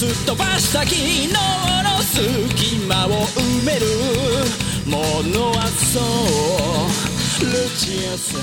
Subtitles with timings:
[0.00, 1.34] すっ飛ばした昨日の
[2.00, 3.84] 隙間を埋める
[4.86, 4.96] も
[5.28, 8.40] のはそうルチアさん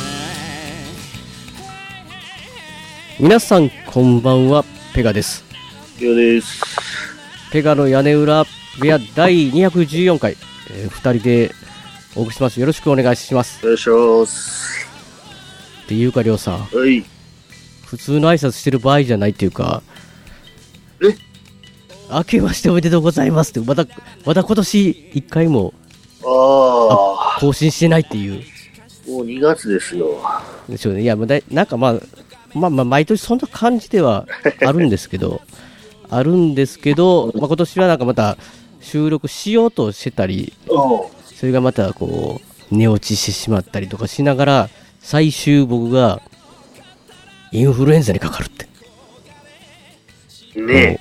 [3.19, 5.43] 皆さんこんばんは、ペガです。
[5.99, 6.61] よです。
[7.51, 8.45] ペガの屋根裏
[8.79, 10.37] 部屋第214回、
[10.69, 11.51] えー二人で
[12.15, 12.59] お送りします。
[12.59, 13.65] よろしくお願いします。
[13.65, 14.87] よろしくお願いします。
[15.85, 17.03] っていうか、りょうさん、はい。
[17.87, 19.81] 普通の挨拶してる場合じゃないっていうか、
[21.01, 21.26] え？
[22.09, 23.85] 明けましておめでとうございますって、また、
[24.25, 25.73] また今年一回も
[26.25, 28.43] ああ、更新してないっていう。
[29.09, 30.19] もう2月ですよ。
[30.67, 31.01] でしょうね。
[31.01, 31.93] いや、なんかまあ、
[32.53, 34.27] まあまあ、毎年そんな感じでは
[34.65, 35.41] あるんですけど、
[36.09, 38.37] あるんですけど、まあ今年はなんかまた
[38.81, 40.69] 収録しようとしてたり、う
[41.35, 42.41] それがまたこ
[42.71, 44.69] う、寝落ちしてしまったりとかしながら、
[45.01, 46.21] 最終僕が、
[47.51, 48.67] インフルエンザにかかるって。
[50.61, 50.67] ん。
[50.67, 50.99] ね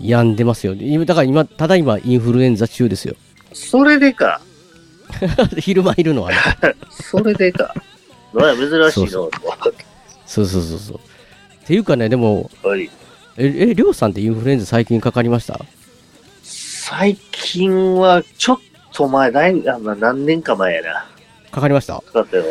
[0.00, 0.74] 病んでますよ。
[0.74, 3.14] 今だから今、ただ今、インフルエンザ中ですよ。
[3.50, 3.54] え。
[3.54, 4.40] それでか。
[5.58, 6.36] 昼間いるのはね。
[6.90, 7.74] それでか。
[8.34, 8.90] なんや、珍しいな。
[8.90, 9.22] そうそ
[10.42, 10.96] うそうそうそう。
[10.96, 11.00] っ
[11.66, 12.90] ていうかね、でも、はい。
[13.36, 15.60] え、え、りょうさんってインフルエンザ最近かかりました？
[16.42, 18.58] 最近は、ちょっ
[18.92, 21.06] と前、だいあまあ何年か前やな。
[21.50, 21.94] かかりました？
[22.00, 22.44] かかったよ。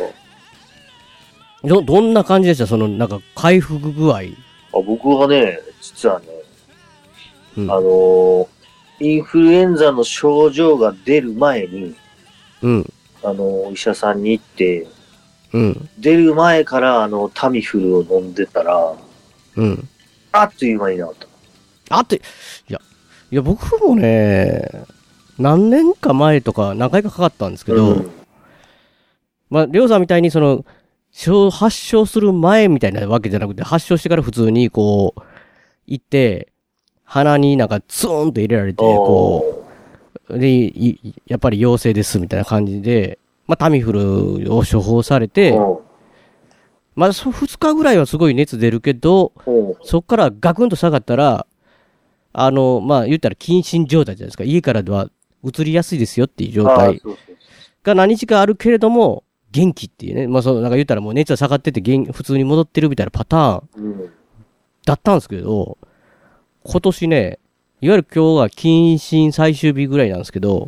[1.64, 2.68] ど、どんな感じでした？
[2.68, 4.18] その、なんか、回復具合。
[4.20, 4.24] あ
[4.86, 6.26] 僕はね、実はね、
[7.58, 8.48] うんあのー
[9.00, 11.96] インフルエンザの症状が出る前に、
[12.62, 12.94] うん。
[13.24, 14.88] あの医者さんに行って、
[15.54, 15.90] うん。
[16.00, 18.96] 出る前から、あの、タミフルを飲んでたら、
[19.56, 19.88] うん。
[20.32, 21.16] あっという間に治っ
[21.88, 21.98] た。
[21.98, 22.20] あって、い
[22.74, 22.82] や、
[23.32, 24.68] いや、僕もね、
[25.38, 28.12] 何年か前とか何回かかかったんですけど、うん
[29.50, 30.66] まあ、りょうさんみたいにその、
[31.12, 35.22] 症発症する前みたいなわけじゃなくて、発症してから普通にこう、
[35.86, 36.52] 行って、
[37.08, 39.66] 鼻になんかツーンと入れられて、こ
[40.30, 45.78] う、で、いやっぱり陽性ですみたいな感じで、まあ、タミフルを処方されて、うん
[46.96, 51.48] まあ、そ2日ぐらいはすごい熱出るけど、うんそっからガクンと下がったら、
[52.34, 54.44] あの、まあ、言ったら謹慎状態じゃないですか。
[54.44, 55.10] 家からでは
[55.44, 57.02] 移りやすいですよっていう状あ態
[57.84, 60.28] が何日かあるけれども、元気っていうね。
[60.28, 64.12] まあ、そう、なんか言ったらもう熱は下がってて元普通に戻ってるみたいなパターン
[64.86, 65.78] だったんですけど、
[66.70, 67.40] 今年ね、
[67.80, 70.68] いわゆる今日が謹慎最終日ぐらいなんですけど、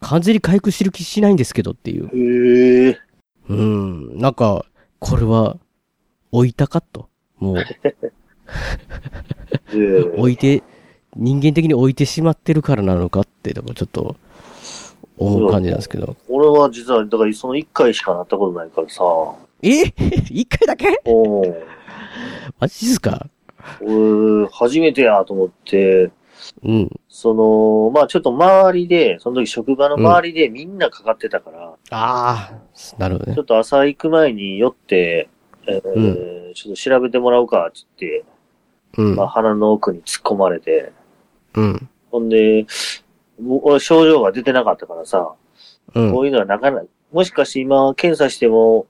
[0.00, 2.10] 完全に回復してる気しないんですけどっていう。
[2.12, 2.98] へえ。
[3.48, 4.66] うん、なんか、
[4.98, 5.56] これは、
[6.30, 7.08] 置いたかと。
[7.38, 7.56] もう、
[9.72, 10.62] で置いて、
[11.16, 14.16] 人間的に置いてしまってるからなのかって、だからちょっと、
[15.16, 16.16] 思う感じなんですけど。
[16.28, 19.02] 俺は実は、だからその1回しかなったことないからさ、
[19.62, 19.84] え？
[20.30, 21.00] 一回だけ？
[21.06, 21.42] お
[22.60, 23.26] マジっすか？
[23.80, 26.10] 俺、初めてやと思って、
[26.62, 26.90] うん。
[27.08, 32.52] その、まあちょっと周りで、その時職場の周りでみんなかかってたから、ああ、
[32.98, 33.42] なるほどねちょ。
[33.42, 35.28] っと朝行く前に寄って、
[35.66, 38.24] えーちょっと調べてもらおうか、つって、
[38.96, 39.28] うんまあ。
[39.28, 40.92] 鼻の奥に突っ込まれて、
[41.54, 41.88] うん。
[42.10, 42.66] ほんで、
[43.42, 45.34] もう俺症状が出てなかったからさ、
[45.94, 46.20] うんこ。
[46.20, 48.86] ういうのはなかなか、もしかして今検査しても、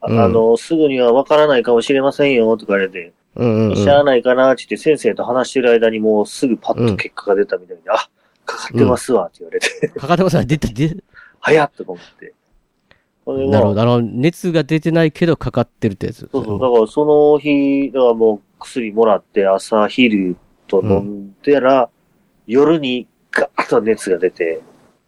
[0.00, 3.68] あ,、うんの、すぐにはわからないかもしれませんよ、とか言われて、うん。
[3.70, 3.76] うん。
[3.76, 8.08] しゃあないかな、って言って先生と話してる間にもうすぐパッと結果が出たみたいで、あ、
[8.44, 10.46] かかってますわ、って言われて、かかってますね。
[10.46, 10.96] 出た、出
[11.40, 12.34] 早っとか思って。
[13.26, 13.74] なるほど。
[13.74, 16.28] まああの、熱が出てないけどかかってるってやつ。
[16.30, 16.60] そうそう。
[16.60, 20.36] だからその日、だからもう薬もらって朝昼
[20.66, 21.88] と飲んでら、
[22.46, 24.60] 夜にガーッと熱が出て、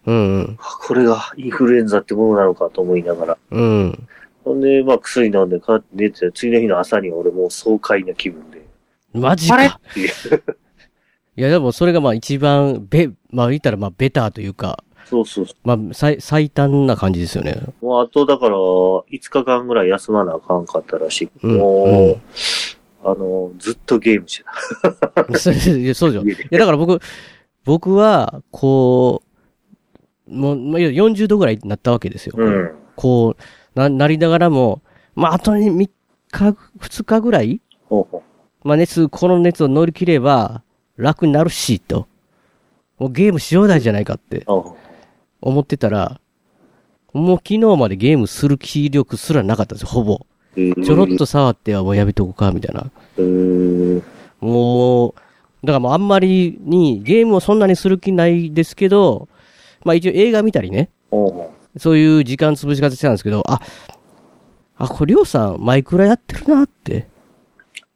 [0.07, 0.59] うんうん。
[0.61, 3.39] あこれがインフルエンザってものなのかと思いながら。
[3.51, 4.09] うん。
[4.47, 8.65] ほんで、まあ薬飲んでか寝て、次の日の朝に俺もう爽快な気分で。
[9.13, 9.81] マジか。
[9.93, 17.61] ていや、でもそれがまあ一番、べ、まあ言ったらまあベターというか、そうそうそまあ最、最短な感じですよね。
[17.83, 17.87] う。
[17.87, 21.31] もうあとだから、5日間ぐらい休まなあかんかったらしい。
[21.43, 22.17] うんもう、うん
[23.05, 24.45] あの、ずっとゲームして
[25.29, 25.39] た。
[25.39, 26.29] そういやそうじゃん。
[26.29, 27.01] いや、だから僕、
[27.65, 29.23] 僕は、こ
[30.27, 32.35] う、もう、まあ、40度ぐらいになったわけですよ。
[32.37, 32.71] うん。
[32.97, 33.43] こう、
[33.77, 34.83] な、なりながらも、
[35.15, 35.91] まあ、あとに3
[36.33, 38.23] 日、2日ぐらいほうほ
[38.65, 40.63] まあ、熱、この熱を乗り切れば、
[40.97, 42.09] 楽になるし、と。
[42.99, 44.65] もうゲームしようだじゃないかってうん。
[45.43, 46.21] 思ってたら、
[47.13, 50.27] もう昨日までゲームする気力すらなかったんですよ、ほぼ。
[50.57, 52.91] ちょろっと触ってはもうやめとこうか、みたいな。
[54.41, 55.15] もう、
[55.67, 59.29] だからもうあんまりにゲームをそんなにする気ないですけど、
[59.85, 61.47] まあ一応映画見たりね、うん。
[61.79, 63.61] そういう時間潰し方してたんですけど、あ、
[64.77, 67.09] あ、これりょうさんマイクラやってるなって。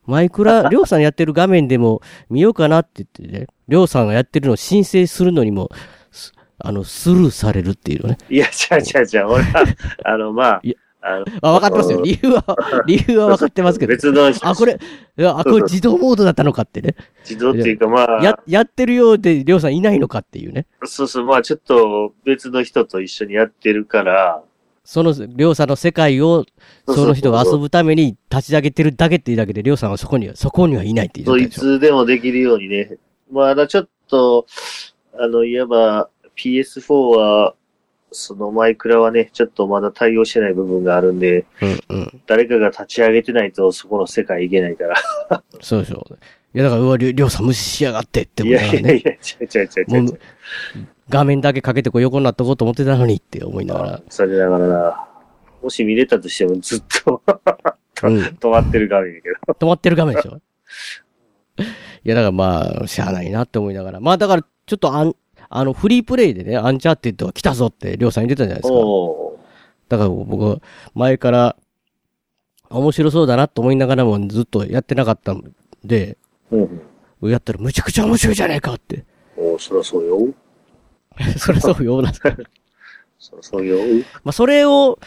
[0.06, 5.70] マイクラ、りょうさんやってる画面でも見ようかなって言ってね、りょうさんがやってるのを申請するのにも、
[6.10, 8.18] すあの、スルーされるっていうのね。
[8.28, 9.26] いや、違う違う違う。
[9.28, 9.64] 俺は、
[10.04, 10.62] あの、まあ
[11.02, 12.02] あの、あ、分かってますよ。
[12.02, 12.44] 理由は、
[12.86, 13.90] 理由は分かってますけど。
[13.90, 14.78] 別の、あ、これ、
[15.18, 16.94] あ、これ自動モードだったのかってね。
[17.28, 20.66] 自動っていうか、まあ、や、やってるようで、りょうさんいないのかっていうね。
[20.84, 24.42] そうそう、まあちょっと別の人と一緒にやってるから、
[24.84, 26.44] その、りょうさんの世界を、
[26.86, 31.48] その人が遊ぶために立ち上げてるだけっていうだけで、りょうさんはそこには、そこにはいないっていう状そうい。
[31.48, 32.96] つでもできるようにね。
[33.30, 34.46] まあ、ちょっと、
[35.16, 37.54] あの、いわば PS4 は、
[38.12, 42.20] そのマイクラはね、ちょっとまだ対応してない部分があるんで、うんうん。
[42.26, 44.96] 誰かが立ち上げてないとそこの世界いけないから。
[45.60, 46.06] そうでしょ。
[46.52, 48.88] いや、だから、うわ、りょりょうさん無視しやがってってい思いながらね。
[48.88, 50.18] やいやいや、違う違う違う違う
[51.08, 54.00] 画面だけかけてこう横になっとこうと思ってたのにって思いながら。
[54.08, 55.08] それだからな、
[55.62, 57.22] もし見れたとしてもずっと
[58.02, 58.18] うん。
[58.20, 59.52] 止まってる画面やけど。
[59.54, 60.40] 止まってる画面でしょ？
[62.04, 64.00] いや、だからまあ、しゃあないなって思いながら。
[64.00, 65.14] まあ、だから、ちょっとあん、
[65.50, 68.74] あの、フリープレイでね、アンチャーテッドが来たぞって、りょうさん言ってたじゃないですか。
[68.74, 69.38] お
[69.88, 70.58] だから僕は
[70.94, 71.56] 前から
[72.70, 75.52] 面白そうだなと思いながらもずっとやってなかったん
[75.84, 76.68] で、ー
[77.20, 77.30] うん。
[77.30, 79.04] やったらむちゃくちゃ面白いじゃないかって。
[79.36, 80.28] おーそらそうよ。
[81.36, 82.36] それはそうよ、なんですか。
[83.18, 83.78] そらそうよ。
[84.22, 85.00] まあそれを、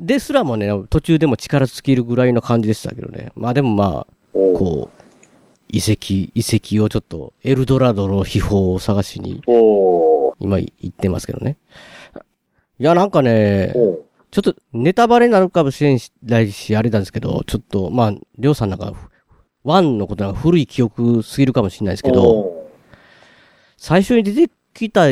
[0.00, 3.30] ですらもね、途中でも力尽きるぐらいの感じでしたけどね。
[3.36, 5.03] まあでもまあ、こう、
[5.74, 9.42] 遺跡、遺跡をちょっと、エルドラドの秘宝を探しに、
[10.38, 11.56] 今行ってますけどね。
[12.78, 13.72] いや、なんかね、
[14.30, 18.92] ちょっとネタバレになるかもしれないし、あれなんですけど、ちょっと、まあ、りょうさんなんか、
[19.64, 22.70] ワンのことなんか古い記憶すぎるかもしれないですけど、お
[23.76, 25.06] 最初に出てきた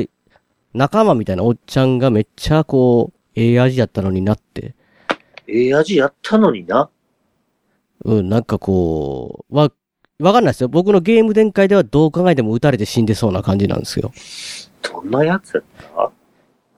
[0.74, 6.88] 仲間みたいなおっちゃんがめっちゃこう、ええ味やったのになって、ーええ味やったのにな。
[8.04, 9.72] うん、なんかこう、わ、
[10.22, 10.68] わかんないですよ。
[10.68, 14.12] 僕のゲーム展開ではどう考えても撃たれて死んでそうな感じなんですよ。
[14.82, 15.62] どんなやつやっ
[15.94, 16.12] た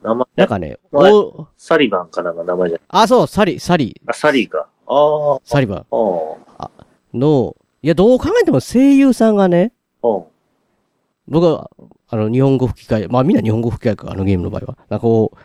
[0.02, 4.68] 名前、なんかね、はいお、サリバンかなんか名前じゃあ、そう、サリ、サリ、あ、サリーか。
[4.86, 5.40] ああ。
[5.44, 5.86] サリバン
[6.58, 6.70] あ
[7.12, 10.22] の、いや、どう考えても声優さんがね、あ。
[11.28, 11.70] 僕は、
[12.08, 14.78] あの、日本語吹き替え、まあみんな日本語吹き替えか、あのゲームの場合は。
[14.88, 15.38] なんかこう、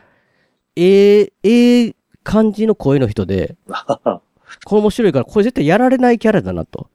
[0.75, 4.21] ええええ感じの声の人で、あ。
[4.65, 6.89] これ面白いから、これ絶対やられないキャラだなと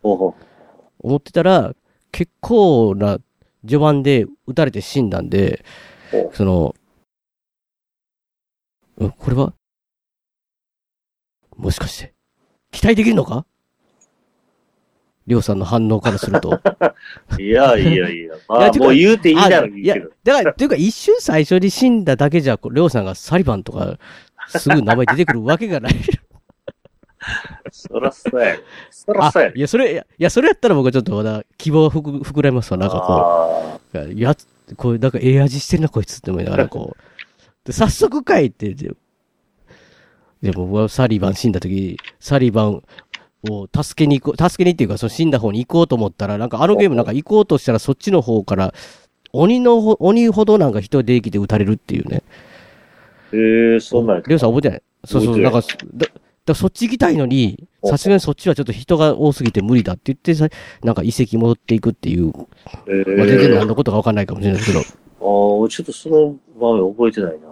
[1.05, 1.75] 思ってたら、
[2.11, 3.19] 結構な
[3.61, 5.65] 序盤で撃たれて死んだんで
[6.13, 6.75] お、その、
[8.97, 9.53] うん、これは？
[11.57, 12.15] もしかして、
[12.73, 13.45] 期待できるのか？
[15.27, 16.59] りょうさんの反応からすると。
[17.39, 18.35] いやいやいや。
[18.49, 23.99] まあ、いやもう言うていいだろう、あいやだから、というか一瞬最初に死んだだけじゃ、りょうさんがサリバンとか、
[24.49, 25.95] すぐ名前出てくるわけがない。
[27.71, 28.57] そらそうや。
[28.91, 29.53] そらあそうや、。
[29.55, 32.79] いや、それ、いや、それやったら僕はちょっとまだ希望ふく膨らみますわ。
[32.79, 37.03] なんかこあう、やつ、こう、なんかええ味してんな、こいつって思いながら、こう。
[37.67, 38.93] で、早速かいって、で、
[40.43, 42.83] でも僕はサリバン死んだ時、サリバン
[43.51, 48.75] を助けに行こう、助けにっていうか、その死んだ方に行こうと思ったら、なんかあのゲームなんか行こうとしたらそっちの方から、
[49.33, 52.23] 鬼のほ、鬼ほどなんか人できて撃たれるっていうね。
[53.33, 54.83] ーへえ、そんなんりょうさん覚えてない？
[55.07, 55.75] そうそう、なん覚か、
[56.47, 60.49] だ、だからそっち行きたいのに、おさすがにそっちはちょっと人が多すぎて無理だって言ってさ、
[60.83, 67.49] なんか遺跡戻っていくっていう、へーまあ、全然何のことかわかんないかもしれないですけど、ああ、ちょっとその場面覚えてないな。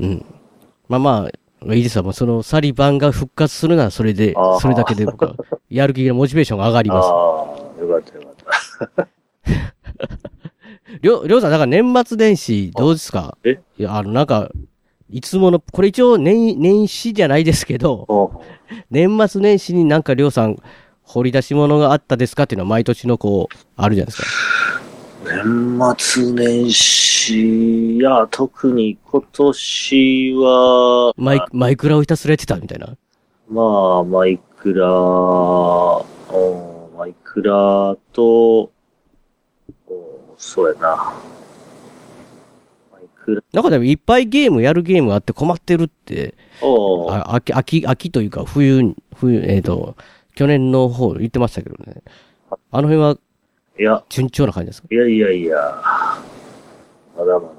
[0.00, 0.24] うん。
[0.88, 1.28] まあま
[1.66, 2.02] あ、いいですわ。
[2.02, 5.34] もうそのサリバンが復活するならそれでそれだけで僕は、
[5.68, 7.62] やる気がモチベーションが上がりああます。
[7.82, 8.22] ー、よかったよ
[8.86, 9.08] かった。
[11.02, 13.36] りょう、りょうさん、だから年末年始どうですか？
[13.44, 13.60] え？
[13.78, 14.50] いや、あの、なんか、
[15.12, 18.42] いつもの、これ一応年、年始じゃないですけど、お
[18.90, 20.56] 年末年始になんかりょうさん、
[21.02, 24.28] 掘り出し物があったですかっていうのは毎年のこう、あるじゃないですか。
[25.24, 32.96] 年末年始、いや、特に今年は、マイ、マイクラをひたすらやってたみたいな。
[33.48, 38.70] まあ、マイクラ、うんマイクラと、
[39.88, 40.00] うん
[40.38, 41.12] そうやな。
[43.34, 49.96] マイクラ、なんかでもいっぱいゲームやるゲームあって困ってるって、おあ秋、秋、秋というか冬に、冬、えっ、と、
[50.34, 52.02] 去年の方言ってましたけどね。
[52.72, 53.16] あの辺は
[53.78, 54.88] いや、順調な感じですか？
[54.90, 55.56] いやいやいや、
[57.16, 57.50] まだま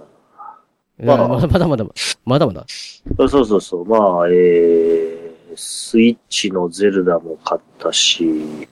[0.99, 1.85] いやまあまだまだまだ、
[2.25, 2.61] まだまだ。
[2.61, 2.67] だ。
[3.27, 3.85] そうそうそう。
[3.85, 8.23] まあ、えー、スイッチのゼルダも買ったし、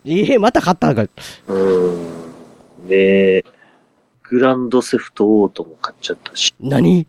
[0.06, 1.04] ええまた買ったんか。
[1.04, 1.98] うー
[2.86, 2.88] ん。
[2.88, 3.44] で、
[4.30, 7.08] グランドセフトオートも買っちゃったし、何？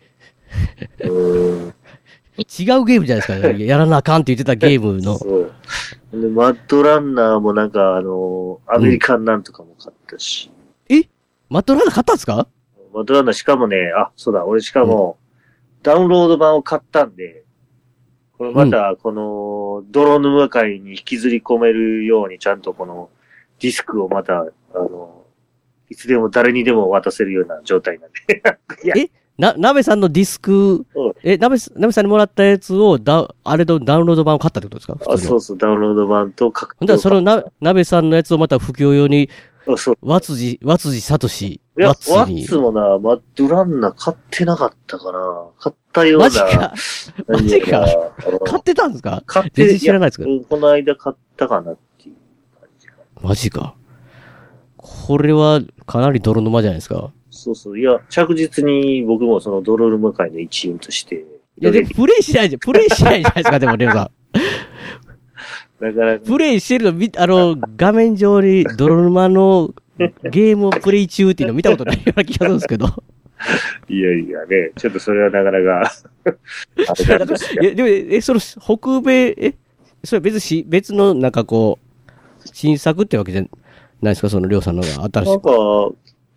[1.01, 1.75] うーん。
[2.39, 3.49] 違うゲームじゃないですか。
[3.63, 5.19] やらなあかんって言ってたゲームの。
[5.19, 5.53] そう。
[6.13, 10.51] で、マッドランナーもなんか、あの、アメリカンなんとかも買ったし、
[11.51, 12.49] マットランナー買ったんですか？
[12.95, 15.19] マッドランナーしかもね、あ、そうだ、俺しかも、
[15.83, 17.45] ダウンロード版を買ったんで、
[18.39, 23.11] これまた、この、泥沼界に引きずり込めるように、ちゃんとこの、
[23.61, 25.20] ディスクをまた、あの、
[25.91, 28.43] いつでも誰にでも渡せるような状態なんで。
[28.99, 30.53] えな、なべさんのディスク
[30.95, 34.99] うん、え、なべ、なべさんにもらったやつを、だ、あれのダウンロード版を買ったってことですか？
[35.13, 39.29] あ、そうそう、ダウンロード版と格ほんだらそのな、なべさんのやつをまた不況用に、
[39.67, 39.97] あそう。
[40.03, 42.57] わつじ、わつじさとし、いや、わワつ。
[42.57, 45.47] もな、マッドランナー買ってなかったかな。
[45.59, 46.25] 買ったような。
[46.27, 46.75] マジか。
[47.29, 47.87] マジか
[48.45, 49.23] 買ってたんですか？
[49.27, 52.15] 買って全然知らないですけどこの間買ったかなっていう
[52.61, 52.95] 感じか。
[53.23, 53.75] マジか。
[55.11, 57.11] これは、かなり泥沼じゃないですか。
[57.31, 57.79] そうそう。
[57.81, 61.17] いや、着実に僕もそのドロール向かいの一員として。
[61.17, 62.61] いや、でも、プレイしないじゃん。
[62.61, 64.09] プレイしないじゃないですか、でも、レオさ
[65.81, 65.85] ん。
[65.85, 72.87] だから、プレイしてるの見、あの、画面上に泥沼のゲームをプレイ中っていうの見たことないような気がするんですけど。
[73.91, 75.93] いやいやね、ちょっとそれはなかなか、
[76.89, 79.55] あれなんでいや、でも、え、その、北米、え、
[80.05, 83.43] それは別し、別の、なんかこう、新作ってわけじゃ
[84.03, 85.45] ないですか、その、りょうさんのが新しなんく。
[85.45, 85.51] か、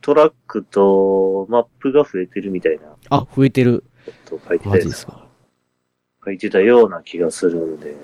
[0.01, 3.84] トラックとマップが増えてるみたいなあ、増えてる。
[4.05, 5.25] ことを書いてたですか？
[6.25, 7.96] 書いてたような気がするんで、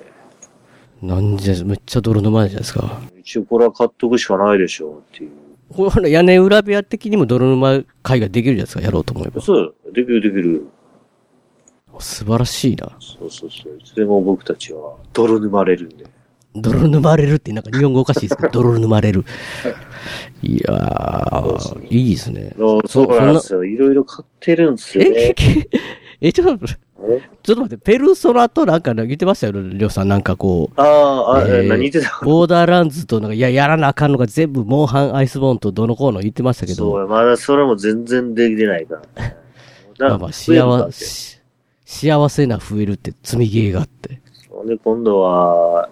[1.02, 3.02] なんじゃ、めっちゃ泥沼じゃないですか。
[3.18, 5.32] 一応これは買っとくしかないでしょうっていう。
[5.74, 9.42] これ、屋根裏部屋的にも泥沼会ができるじゃないですか、やろうと思えば。
[9.42, 10.68] そう、できるできる。
[12.00, 12.96] 素晴らしいな。
[13.00, 13.78] そうそうそう。
[13.78, 16.06] いつでも僕たちは泥沼れるんで。
[16.56, 19.24] 泥沼れるってなんか日本語おかしいですけど、 泥沼れる。
[20.42, 22.54] いやー、いいですね。
[22.60, 23.64] あそうなんですよ。
[23.64, 25.36] いろいろ買ってるんですよえね、。
[26.22, 26.76] え、ちょっと、ちょ
[27.12, 30.08] えっと待って、ペルソナとなんか言ってましたよ、りょうさん。
[30.10, 32.20] なんかこう、ああ、あ、えー何言ってた？
[32.26, 39.38] ボーダーランズとなんか、いや、やらなあかんのが全部、モンハン、アイスボーンとどのこうの言ってましたけど、そう、まだそれも全然できてないからね。
[40.00, 41.40] まあまあ、幸せ、
[41.86, 44.22] 幸せな増えるって積みゲーがあって。
[44.50, 45.90] ほんで、今度は、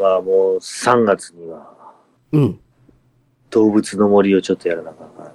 [0.00, 1.76] まあもう3月には、
[2.32, 2.60] うん。
[3.50, 5.34] 動物の森をちょっとやらなあかんからね。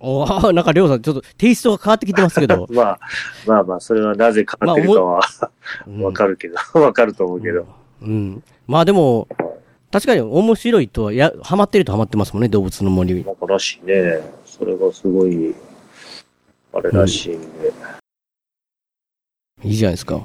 [0.00, 2.66] おーなんかりょうさん、ちょっとテイストが変わってきてますけど。
[2.72, 3.00] まあ、
[3.46, 5.20] まあまあ、それはなぜ変わってるかは
[5.86, 7.66] うんわかるけど、わかると思うけど。
[8.00, 8.42] うん。
[8.66, 9.28] まあでも、
[9.90, 13.22] 確かに面白いとは、や、ハマってるとハマってますもんね、動物の森。
[13.24, 14.22] なんからしいね。
[14.46, 15.54] それがすごい、
[16.72, 17.72] あれらしいんで。
[19.64, 20.22] いいじゃないですか。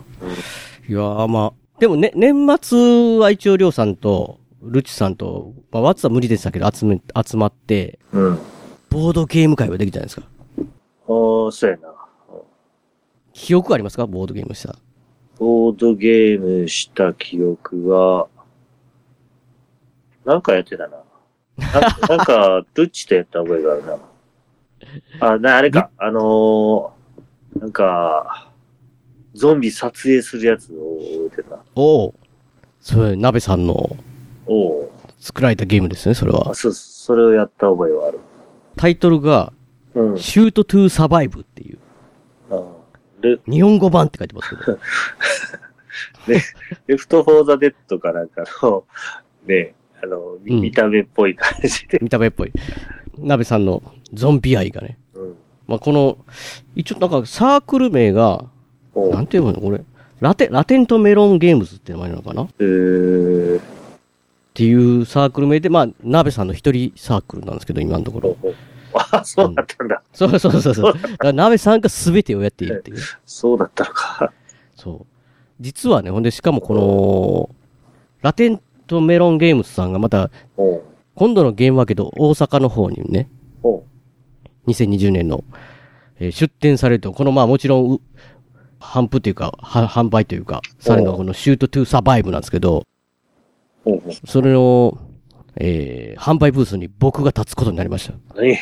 [0.88, 8.34] いやーまあ、でもね、年末は一応りょうさんと、ルチさんと、まあ、ワッツは無理でしたけど、集め、集まって、うん。
[8.34, 8.38] あ
[8.89, 10.27] ボードゲーム会はできたじゃないですか。
[10.62, 10.65] あ、
[11.51, 11.93] そうやな。
[13.34, 14.07] 記憶ありますか？
[14.07, 14.75] ボードゲームした。
[15.38, 18.27] ボードゲームした記憶は、
[20.25, 20.98] なんかやってたな。
[21.57, 21.81] な
[22.17, 23.98] なんか、どっちとやった覚えがあるな。
[25.19, 28.46] あ、な、あれか、あのー、なんか、
[29.38, 30.98] ゾンビ撮影するやつを
[31.29, 31.60] 覚えてた。
[31.75, 32.15] おお。
[32.82, 33.96] それ、鍋さんの
[34.48, 34.89] おう
[35.20, 36.56] 作られたゲームですね、それはあ、。
[36.56, 38.20] そう、それをやった覚えはある。
[38.75, 39.53] タイトルが、
[39.94, 40.17] うん。
[40.17, 41.77] シュートトゥーサバイブっていう、
[42.50, 42.63] あ
[43.22, 44.79] レ日本語版って書いてますけど。
[46.88, 48.86] レフトフォーザデッドかなんかの、
[49.46, 52.00] ね、あの、みうん見た目っぽい感じで。
[52.01, 52.51] 見た目っぽい。
[53.17, 54.98] 鍋さんのゾンビ愛がね。
[55.13, 55.36] うん。
[55.67, 56.17] まあ、この、
[56.75, 58.46] 一応なんかサークル名が、
[59.11, 59.81] なんていうのこれ？
[60.19, 62.43] ラテ、ラテントメロンゲームズって名前なのかな？
[62.43, 63.61] っえー、
[64.53, 68.37] ていうサークル名で、まあ、鍋さんの一人サークルなんですけど、今のところ。
[68.93, 70.01] あ、そうだったんだ。
[70.13, 70.93] そうそうそうそう。
[70.93, 72.97] だから鍋さんが全てをやっているっていう。
[73.25, 74.33] そうだったのか。
[74.75, 75.05] そう。
[75.59, 77.55] 実はね、ほんで、しかもこの、
[78.23, 80.31] ラテントメロンゲームズさんがまた、
[81.15, 83.29] 今度のゲームマーケット大阪の方にね、
[83.61, 83.83] おう
[84.67, 85.43] 2020年の、
[86.19, 88.01] えー出展されると、このまあもちろん、
[88.79, 92.84] う販布というか、は販売というか、されるのがこのシュートトゥーサバイブなんですけど、
[94.25, 94.98] それの、
[95.55, 98.13] えー販売ブースに僕が立つことになりました。
[98.36, 98.60] 何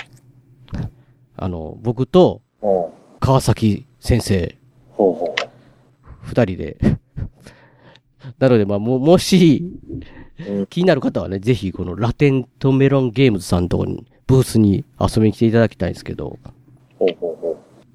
[1.38, 2.42] あの、僕と
[3.20, 4.56] 川崎先生、
[6.22, 6.78] 二人で。
[8.40, 9.64] なので、まあ、も、もし。
[10.70, 16.38] 気になる方はね、ぜひ、このラテントメロンゲームズさんのところにブースに遊びに来ていただきたいんですけど、
[17.00, 17.35] ほうほうほ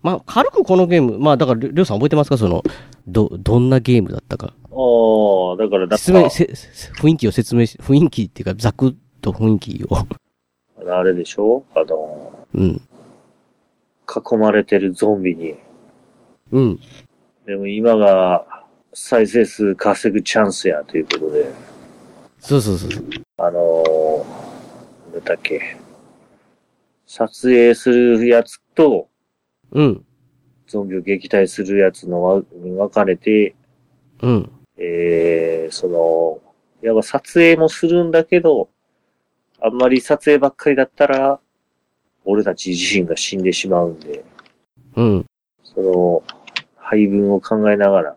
[0.03, 2.39] まあ、軽くこのゲーム、まあ、だから、りょうさん覚えてますか？
[2.39, 2.63] その、
[3.07, 4.55] ど、どんなゲームだったか。
[4.71, 4.75] う。
[4.75, 9.89] ああ、だから、だ説明、せ、せ雰囲気を説明し、雰囲気っていうか、ざくっと雰囲気を。
[10.91, 11.65] あれでしょ？
[11.75, 12.81] あの、うん。
[14.09, 15.55] 囲まれてるゾンビに。
[16.51, 16.81] うん。
[17.47, 21.53] でも今が再生数稼ぐチャンスやということで、
[22.41, 23.05] そうそうそうそう。
[23.37, 25.77] あのー、なんだっけ。
[27.07, 29.10] 撮影するやつと、
[29.73, 30.05] うん。
[30.67, 33.55] ゾンビを撃退するやつのわに分かれて、
[34.23, 34.51] うん。
[34.77, 36.41] えー、その、
[36.83, 38.69] やっぱ撮影もするんだけど、
[39.61, 41.41] あんまり撮影ばっかりだったら、
[42.25, 44.25] 俺たち自身が死んでしまうんで、
[44.97, 45.27] うん。
[45.63, 46.23] その、
[46.77, 48.17] 配分を考えながら、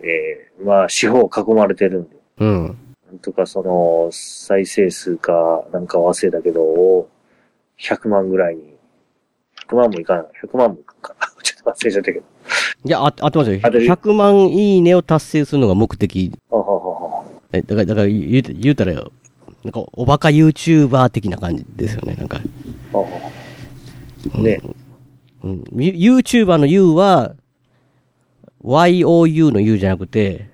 [0.00, 2.78] えー、まあ、四方囲まれてるんで、うん。
[3.06, 7.08] なんとかその、再生数か、なんか忘れたけど、を
[7.78, 8.74] 100万ぐらいに、
[9.70, 10.26] 100万もいかない。
[10.44, 11.14] 100万もいくか。
[11.42, 12.24] ちょっと忘れちゃったけど。
[12.84, 13.60] いや、あ、合ってますよ。
[13.62, 16.32] あで100万いいねを達成するのが目的。
[16.50, 19.12] ははははえ、だから、だから言うて、言うたらよ。
[19.64, 22.14] なんか、おバカ YouTuber 的な感じですよね。
[22.14, 22.40] なんか。
[22.92, 23.08] はは
[24.42, 24.60] ね。
[25.42, 25.64] うん。
[25.72, 27.34] ユ YouTuber の U は、
[28.62, 30.50] YOU の U じゃなくて、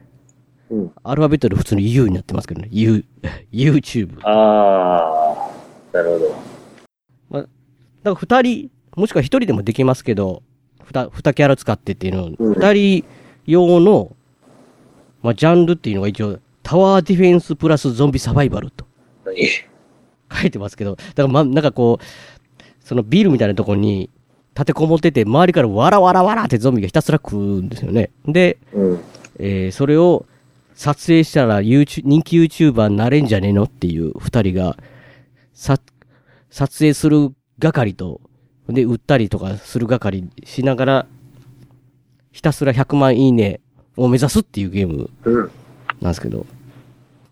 [0.70, 0.92] うん。
[1.04, 2.68] アルファベットで普通に U になってますけどね。
[2.72, 3.04] U、
[3.52, 4.18] YouTube。
[4.22, 6.46] あー、なるほど。
[8.06, 10.42] だから二人、もしくは一人でもできますけど、
[10.84, 13.04] 二、二キャラ使ってっていうの二人
[13.46, 14.16] 用の、
[15.22, 18.86] まあ、ジャンルっていうのが一応、タワーディフェンスプラスゾンビサバイバルと
[19.24, 19.36] 何？
[20.32, 22.04] 書いてますけど、だからま、なんかこう、
[22.84, 24.10] そのビルみたいなところに
[24.54, 28.10] 立てこもってて、周りからわらわらわらってゾンビがひたすら食うんですよね。
[28.26, 29.00] で、うん。
[29.38, 30.26] えーそれを
[30.74, 34.76] 撮影したら YouTube 人気 YouTuber になれんじゃねえのっていう二人が、
[35.54, 35.78] さ、
[36.50, 38.20] 撮影する係と、
[38.68, 41.06] で、売ったりとかする係しながら、
[42.32, 43.60] ひたすら100万いいね
[43.96, 45.50] を目指すっていうゲームうん。
[46.00, 46.46] なんですけど、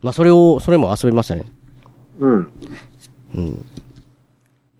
[0.02, 1.44] まあそれを、それも遊びましたね。
[2.18, 2.52] うん。
[3.34, 3.64] うん。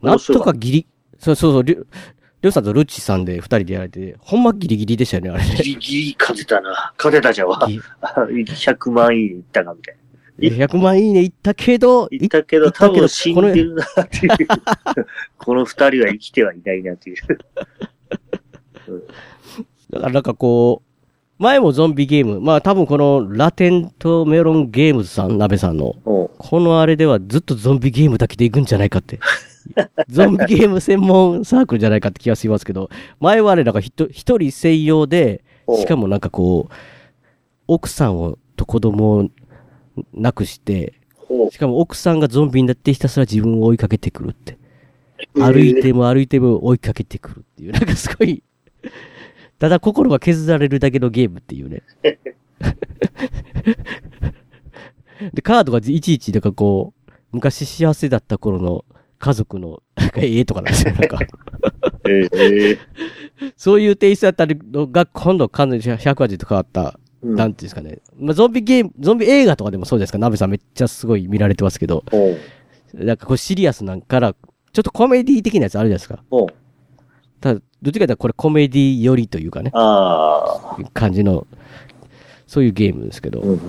[0.03, 0.87] なんとかギリ、
[1.19, 1.77] そうそうそう、りょ、
[2.43, 5.57] りょうさんとルッチさんで二人でやられて、ほんまギリギリでしたよね、あれね。
[5.57, 6.93] ギリギリ勝てたな。
[6.99, 7.65] 勝てたじゃんわ。
[7.67, 10.04] ギ100 万いいったかみたいな。
[10.39, 14.37] 100万いいねいったけど、言ったけど、言ったけど多分死んでるなっていう。
[15.39, 17.17] この二人は生きてはいないなっていう。
[19.91, 26.29] だからなんかこう、前もゾンビゲーム、まあ多分このラテントメロンゲームズさん、鍋さんの、うん。
[26.39, 29.21] このあれではずっとゾンビゲームだけでいくんじゃないかって。
[30.09, 35.45] ゾンビゲーム専門サークルじゃないかって気がしますけど、前はあれなんかひと一人専用で、
[35.77, 36.75] しかもなんかこう、
[37.67, 39.29] 奥さんをと子供
[39.97, 44.59] を亡くして、ほしかも奥さんがゾンビになってひたすら自分を追いかけてくるって。
[45.35, 48.43] う歩いても歩いても追いかけてくるっていう、なんかすごい、
[49.59, 51.83] ただ心が削られるだけのゲームっていうね。
[55.33, 58.85] で、カードがいちいち、なんかこう、昔幸せだった頃の
[59.19, 61.19] 家族の、なんか絵とかなんですよ、なんか。
[62.07, 62.79] ええ
[63.57, 67.99] そういうテイストだったのが、今度完全に180と変わった、うんなんていうんですかね。
[68.19, 72.05] まあ、ゾンビゲーム、ゾンビ映画とかでもそうですか、ナベさんめっちゃすごい見られてますけど。
[72.93, 76.23] なんかこうシリアスなんから、ちょっとコメディ的なやつあるじゃないですか。
[77.41, 80.91] ただ、どっちかというとこれコメディ寄りというかね、ああ。
[80.93, 81.47] 感じの、
[82.47, 83.61] そういうゲームですけど、うん。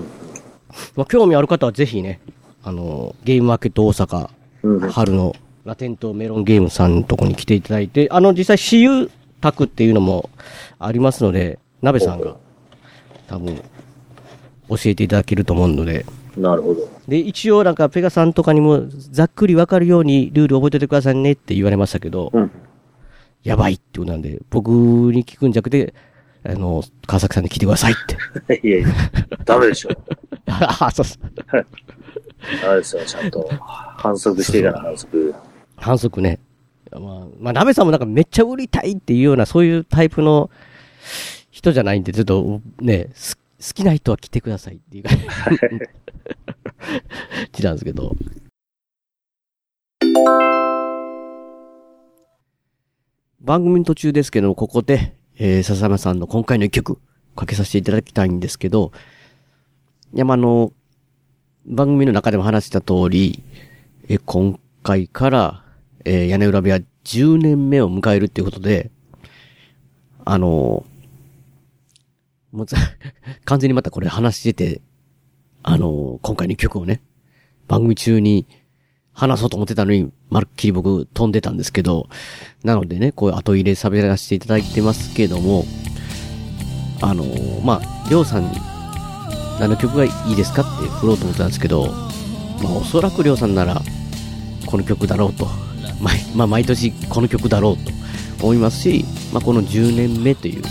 [0.96, 2.20] まあ、興味ある方はぜひね、
[2.64, 4.30] あの、ゲームマーケット大阪、
[4.64, 4.90] うん。
[4.90, 9.10] 春のラテントメロンゲームさんのとこに来ていただいて、あの、実際私有
[9.42, 10.30] 宅っていうのも
[10.80, 12.38] ありますので、鍋さんが
[13.28, 13.56] 多分
[14.70, 16.06] 教えていただけると思うので、
[16.38, 16.90] なるほど。
[17.08, 22.52] で、一応なんかペガさんとかにもざっくりわかるようにルール覚えててくださいねって言われましたけど、うん。
[23.44, 25.94] やばいってことなんで、僕に聞くんじゃなくて、
[26.44, 27.96] あの、川崎さんに聞いてくださいっ
[28.48, 28.60] て。
[28.68, 28.88] いやいや、
[29.46, 29.90] ダメでしょ。
[30.48, 31.66] あそうそう
[32.62, 33.50] ダメですよ、ちゃんと。
[33.60, 35.36] 反則してから反則。
[35.78, 36.40] 反則ね。
[36.92, 37.02] まあ、
[37.40, 40.50] まあ、鍋さんもなんかめっちゃ売りたいっていうような、そういうタイプの
[41.66, 43.42] 人じゃないんで、ちょっとね、す好
[43.74, 45.18] きな人は来てくださいっていう感
[47.52, 48.16] じ なんですけど。
[53.42, 57.00] 番組の途中ですけど、ここで、えー、笹山さんの今回の一曲、
[57.36, 58.92] かけさせていただきたいんですけど、
[60.14, 60.72] いや、まあ、あの、
[61.66, 63.42] 番組の中でも話した通り、
[64.08, 65.64] えー今回から、
[66.04, 68.92] えー屋根裏部屋10年目を迎えるっていうことで、
[70.26, 70.86] あの
[72.56, 72.66] もう
[73.44, 74.82] 完全にまたこれ話してて、
[75.62, 77.02] あの今回の曲をね、
[77.68, 78.48] 番組中に
[79.12, 82.08] 話そうと思ってたのに、まるっきり僕飛んでたんですけど、
[82.64, 85.66] なのでね、こういう後入れ喋らせていただいてますけども、
[87.02, 87.26] あの
[87.64, 88.52] まあ、りょうさんに
[89.60, 91.88] 何の曲がいいですかって振ろうと思ってたんですけど、
[92.64, 93.82] まあ、おそらくりょうさんなら、
[94.66, 95.48] この曲だろうと。
[96.02, 97.92] 毎、まあ、毎年この曲だろうと
[98.42, 100.64] 思いますし、まあ、この10年目という、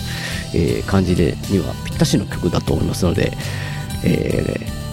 [0.55, 3.33] えー感じで、にはぴったしの曲だと思いますので、
[4.05, 4.85] えー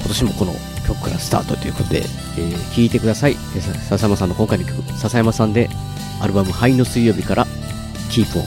[0.00, 0.52] 今年もこの
[0.86, 3.34] 曲からスタートということで、えー聴いてください。
[3.34, 5.70] 笹山さんの今回の曲、笹山さんで、
[6.20, 7.46] アルバム灰の水曜日から、
[8.10, 8.40] Keep On。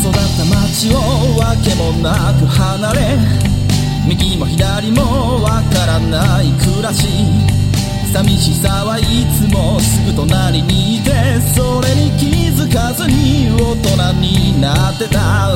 [0.00, 0.98] 育った街を
[1.38, 3.00] わけもなく離れ
[4.08, 7.08] 右も左もわからない暮らし
[8.12, 9.02] 寂しさはい
[9.34, 11.10] つもすぐ隣にいて
[11.54, 15.46] それに気づかずに大人になってた。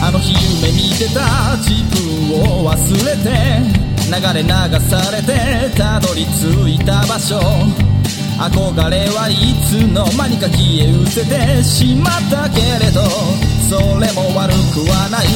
[0.00, 3.28] あの日夢見てた自分を忘れて
[4.08, 4.48] 流れ流
[4.88, 7.87] されてたどり着いた場所。
[8.38, 9.34] 憧れはい
[9.66, 13.02] つの間にか消え失せてしまったけれど
[13.68, 15.26] それも悪くはない。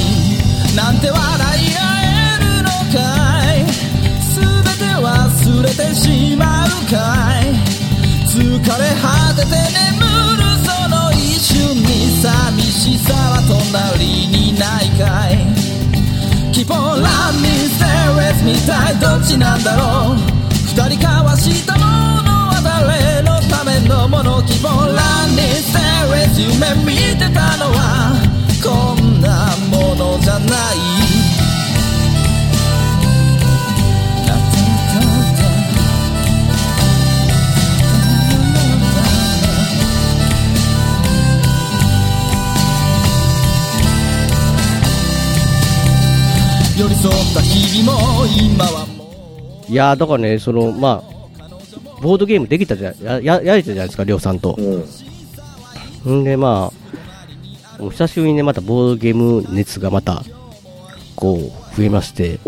[0.77, 3.03] なんて笑い合えるのか
[3.59, 3.67] い。
[4.33, 4.38] 全
[4.79, 7.51] て忘れてしまうかい。
[8.31, 8.71] 疲れ
[9.03, 9.99] 果てて眠
[10.38, 15.43] るその一瞬に寂しさは隣にないかい。
[16.53, 18.55] Keep on running, stay with me
[19.01, 20.17] どっちなんだろう。
[20.69, 22.12] 二人交わしたもの
[23.88, 28.12] のもの Keep on running, stay with 夢見てたのは
[28.62, 31.03] こんなものじゃない。
[46.79, 48.87] 寄り添った日々も今は
[49.68, 51.12] いやー、だからね、その、まあ、
[52.03, 54.57] ボードゲームできたじゃ、や、や、やれたじゃないですか、りょうさんと。
[56.05, 56.21] うん。
[56.21, 60.25] んで、まあ、お久しぶりにね、またボードゲーム熱がまた、
[61.17, 62.38] こう、増えまして。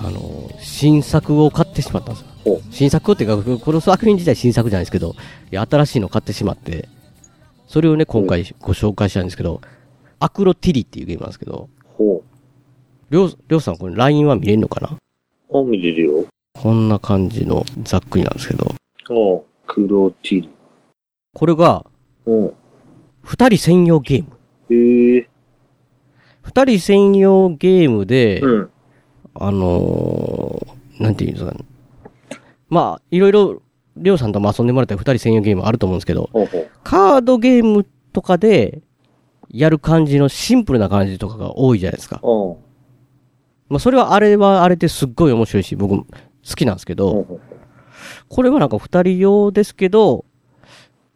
[0.00, 2.60] あの、新作を買ってしまったんですよ。
[2.70, 5.16] 新作っていうか、この作品自体新作じゃないですけど、
[5.50, 6.88] いや新しいの買ってしまって、
[7.66, 9.60] それをね、今回ご紹介したいんですけど、
[10.20, 12.22] アクロティリっていうゲームなんですけど、ほ
[13.10, 14.96] りょう、りょうさんこれ LINE は見れるのかな？
[15.50, 15.58] う。
[15.58, 16.24] あ、見れるよ。
[16.60, 18.74] こんな感じのざっくりなんですけど、
[19.10, 20.50] お黒ティリ。
[21.32, 21.86] これが、
[22.26, 22.52] うん。
[23.22, 24.36] 二人専用ゲーム。
[24.74, 25.28] へえ。
[26.42, 28.70] 二人専用ゲームで、うん。
[29.34, 31.64] あのー、なんていうんですかね。
[32.68, 33.62] まあ、いろいろ、
[33.96, 36.70] りょうさんとも遊んでもらった二人専用ゲームあると思うんですけど、ほうほう。
[36.82, 38.82] カードゲームとかで、
[39.48, 42.20] やる感じのシンプルな感じとかが多いじゃないですか。
[42.24, 42.56] うん。
[43.68, 46.04] まあ、それはあれはあれですっごい面白いし、僕
[46.46, 47.40] 好きなんですけど、
[48.28, 50.24] これはなんか二人用ですけど、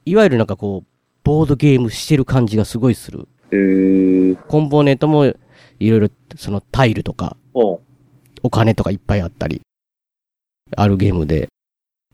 [0.05, 0.87] いわゆるなんかこう、
[1.25, 3.29] ボードゲームしてる感じがすごいする。
[3.53, 4.35] へえ。
[4.49, 5.35] コンポーネントもい
[5.91, 7.79] ろいろ、そのタイルとか、うん。
[8.43, 9.63] お金とかいっぱいあったり、
[10.77, 11.49] あるゲームで。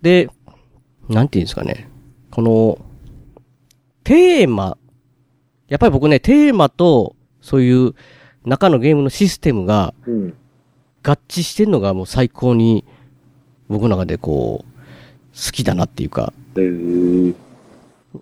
[0.02, 0.28] で、
[1.08, 1.88] なんていうんですかね。
[2.30, 2.78] この、
[4.04, 4.76] テーマ、
[5.68, 7.94] やっぱり僕ね、テーマと、そういう
[8.44, 10.34] 中のゲームのシステムがうん。
[11.02, 12.84] 合致してんのがもう最高に、
[13.68, 14.72] 僕の中でこう、
[15.34, 17.34] 好きだなっていうか、へえ。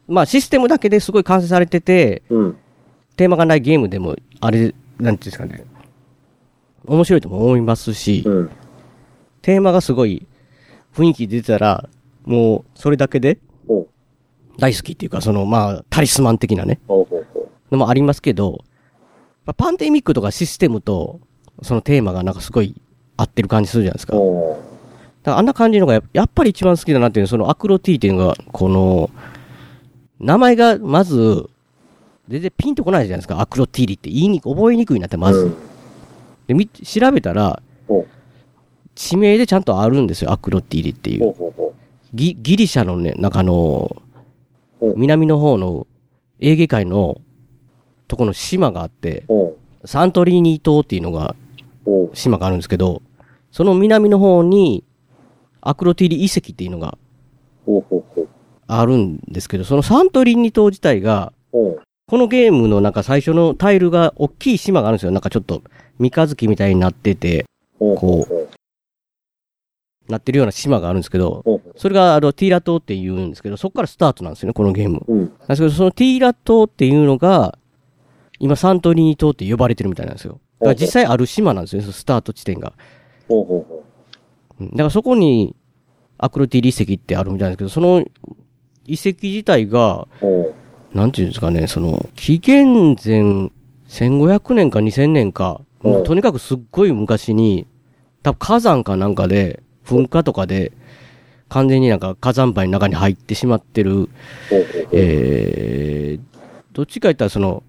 [0.08, 2.56] まあシステムだけですごい完成されてて、うん。
[3.16, 5.64] テーマがないゲームでも、あれ、なんていうんですかね。
[6.86, 8.50] 面白いとも思いますし、うん。
[9.42, 10.26] テーマがすごい
[10.94, 11.88] 雰囲気出てたら、
[12.24, 13.38] もうそれだけで。
[14.58, 16.80] 大好きっていうか、そのまあタリスマン的なね、
[17.70, 18.64] のもありますけど、
[19.44, 21.20] まあパンデミックとかシステムと
[21.62, 22.74] そのテーマがなんかすごい
[23.16, 24.06] 合ってる感じするじゃないですう。
[24.08, 24.75] か。
[25.26, 29.10] あんな感じのがややっぱり一番好きだなっていうそのアクロティっていうのが、この、
[30.20, 31.48] 名前がまず、
[32.28, 33.40] 全然ピンとこないじゃないですか。
[33.40, 35.18] アクロティリって言いにくい、覚えにくいなってう。
[35.18, 35.40] まず。
[35.40, 35.56] うん。
[36.46, 37.62] で、み、調べたら。
[38.94, 40.32] 地名でちゃんとあるんですよ。
[40.32, 41.34] アクロティリっていう。
[42.14, 44.02] ギギリシャのね、なんかあの
[44.80, 45.86] お、南の方の
[46.40, 47.20] エーゲ海の
[48.08, 49.24] とこの島があって、
[49.84, 51.36] サントリーニ島っていうのが、
[52.14, 53.02] 島があるんですけど、
[53.52, 54.82] その南の方に、
[55.68, 56.98] アクロティリ遺跡っていうのが。
[58.68, 61.32] あるんですけど、そのサントリーニ島自体が。
[62.08, 65.10] このゲームのなんか最初のタイルが大きい島があるんですよ。
[65.10, 65.62] なんかちょっと
[65.98, 67.46] 三日月みたいになってて、
[67.78, 68.48] ほう。
[70.08, 71.42] なってるような島があるんですけど、
[71.76, 75.02] それがあのティーラ島って言うんですけど、そこからスタートなんですよね、このゲーム。
[75.08, 77.58] なんですけど、そのティーラ島っていうのが、
[78.38, 80.38] 今サントリーニ島って呼ばれてるみたいなんですよ。
[80.60, 82.72] だから実際ある島なんですよ、スタート地点が。
[84.60, 85.54] だからそこに
[86.18, 88.04] アクロティリ遺跡ってあるみたいなんですけど、その
[88.86, 90.08] 遺跡自体が、
[90.94, 93.50] なんていうんですかね、その、紀元前
[93.88, 97.66] 1500年か2000年か、もうとにかくすっごい昔に、
[98.22, 100.72] 多分火山かなんかで、噴火とかで、
[101.48, 104.08] 完全になんか火山灰の中に入ってしまってる。
[104.92, 106.38] えー、
[106.72, 107.62] どっちか言ったらその、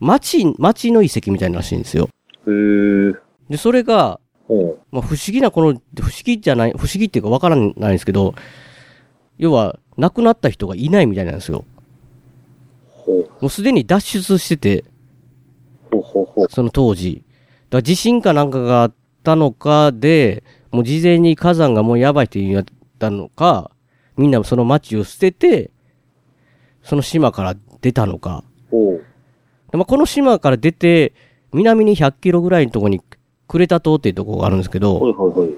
[0.00, 2.08] 町、町の遺跡みたいならしいんですよ。
[2.46, 3.16] へー。
[3.50, 4.27] で、それが、ほ
[4.90, 8.34] まあ、不思議なこの、不思議じゃない、不思議っていうかわからないんですけど、
[9.36, 11.64] 要は、亡くなった人がいないみたいなんですよ。
[13.40, 14.84] もうすでに脱出してて。
[16.50, 17.24] その当時。
[17.70, 22.64] だ地震かなんかがあったのかで、もう事前に火山がもうやばいって言っ
[22.98, 23.70] たのか、
[24.16, 25.70] みんなその町を捨てて、
[26.82, 28.44] その島から出たのか。
[29.70, 31.12] でまあ、この島から出て、
[31.52, 33.02] 南に100キロぐらいのところに、
[33.48, 35.48] クレタ島っていうところがあるんですけど、ほいほいほい。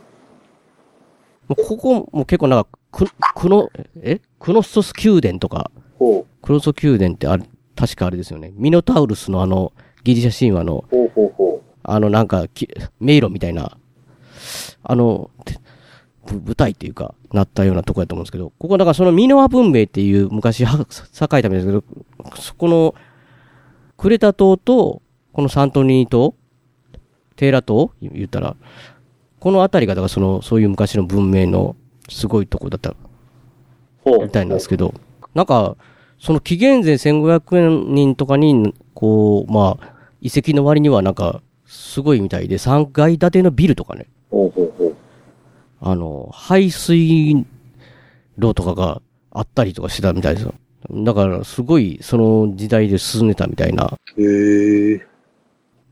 [1.49, 3.69] もうここも結構なんか、く、クノ、
[4.03, 4.21] え？
[4.39, 5.73] クノストス宮殿とか。
[5.99, 8.53] クノスト宮殿ってあれ、確かあれですよね。
[8.55, 9.73] ミノタウルスのあの、
[10.05, 12.69] ギリシャ神話の、ほうほうほあのなんかき、
[13.01, 13.77] 迷路みたいな、
[14.85, 15.31] あの、
[16.31, 21.83] 舞台っていうか、なったようなとこやと思うんですけど、ここだからそのミノア文明っていう昔は、栄えたみたいですけど、
[22.37, 22.95] そこの、
[23.97, 26.35] クレタ島と、このサントニー島、
[27.41, 28.55] テーラ島言ったら、
[29.39, 31.75] この辺りが、だからその、そういう昔の文明の
[32.11, 32.95] すごいとこだった。
[34.05, 34.93] みたいなんですけど、
[35.35, 35.79] なんか、
[36.19, 44.07] その紀元前1500年とかに、こう、まあ、遺跡の割にはなんか、すごいみたいで、3階建てのビルとかね。
[45.81, 47.47] あの、排水
[48.37, 49.01] 路とかが
[49.31, 50.53] あったりとかしてたみたいですよ。
[50.91, 53.97] だから、すごい、その時代で進んでたみたいな。
[54.19, 55.10] へー。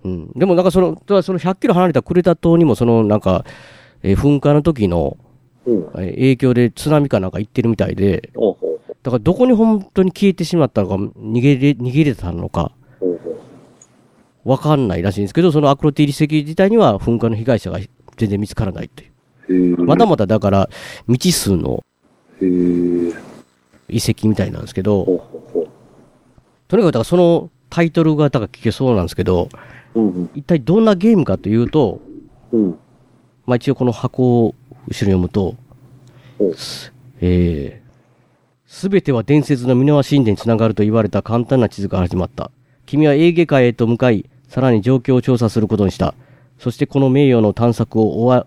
[0.05, 0.33] うん。
[0.35, 3.45] でもなんかその、その100キロ離れたクレタ島にもそのなんか、
[4.03, 5.17] えー噴火の時の
[5.67, 5.77] うん。
[5.97, 8.31] えー影響で津波かなんか行ってるみたいで、
[9.03, 12.73] だからどこに本当に消えてしまったのか、逃げれ、逃げれたのか。
[14.45, 17.79] わかんないらしいんですけど、そのアクロティリ遺跡自体には噴火の被害者が
[18.17, 19.03] 全然見つからないと
[19.53, 19.85] いう。
[19.85, 20.71] まだまだだから
[21.07, 21.85] 未知数の。
[22.41, 25.05] 遺跡みたいなんですけど。
[26.69, 29.49] とにかくだからそのタイトルがだから聞けそうなんですけど。
[30.35, 32.01] 一体どんなゲームかというと、
[32.53, 32.79] うん。
[33.47, 35.57] まあ一応この箱を後ろに読むと。
[37.21, 37.91] えー、
[38.67, 42.51] すべては伝説の箕輪神殿につながると言われた簡単な地図が始まった。
[42.87, 46.15] 君はエーゲ海へと向かい、さらに状況を調査することにした。
[46.59, 48.47] そしてこの名誉の探索を終わ、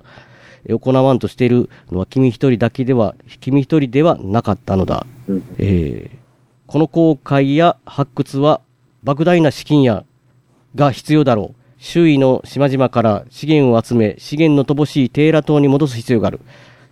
[0.79, 5.05] 行わんとしているのは君一人だけでは、君一人ではなかったのだ。
[5.27, 5.43] うん。
[5.57, 6.21] えー
[6.71, 8.61] この航海や発掘は
[9.03, 10.05] 莫大な資金や
[10.75, 11.61] が必要だろう。
[11.77, 16.39] 周囲の島々から資源を集め、資源の乏しいテーラ島に戻す必要がある。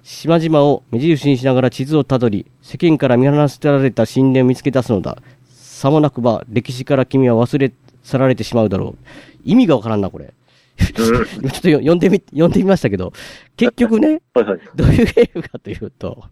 [0.04, 5.18] 島々を目印にしながら地図をたどり、世間から見放せられた神殿を見つけ出すのだ。
[5.48, 7.72] さもなくば、歴史から君は忘れ
[8.04, 8.98] 去られてしまうだろう。
[9.44, 10.34] 意味がわからんな、これ。
[11.38, 13.14] 今ちょっとよ読んでみ、読んでみましたけど、
[13.58, 14.60] 結局ね、はいはい。
[14.76, 16.24] どういうゲームかというと、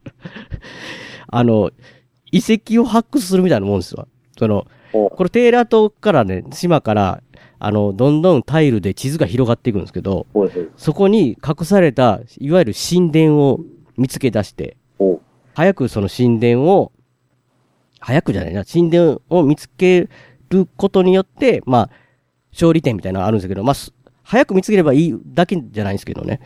[1.28, 1.72] あの、
[2.32, 4.08] 遺跡を発掘するみたいなもんですわ。
[4.38, 7.22] その、ほこれテーラー島からね、島から、
[7.60, 10.28] あの、どんどんタイルで地図が広がっていくんですけど。
[10.78, 13.60] そこに隠された、いわゆる神殿を
[13.98, 15.22] 見つけ出して、ほ
[15.54, 16.92] 早くその神殿を、
[18.00, 20.08] 早くじゃないな、神殿を見つけ
[20.50, 21.90] ることによって、まあ、
[22.52, 23.94] 勝利点みたいなのがあるんですけど、まあ、す
[24.24, 26.42] 早く見つければいいだけじゃないんですけどね。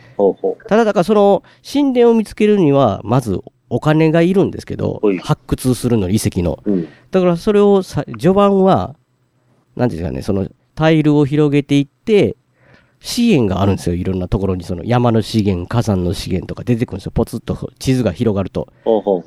[0.68, 6.62] ただだからその神殿を見つけるには、まずお金がいるんですけどはい、発掘するのに遺跡の。
[7.10, 8.94] だからそれをさ、序盤は、
[9.74, 12.36] なんていうんですかね、そのタイルを広げていって、
[13.00, 13.96] 資源があるんですよ。
[13.96, 17.12] いろんなところにその山の資源、火山の資源とか出てくるんですよ。
[17.12, 18.72] ポツッと地図が広がると。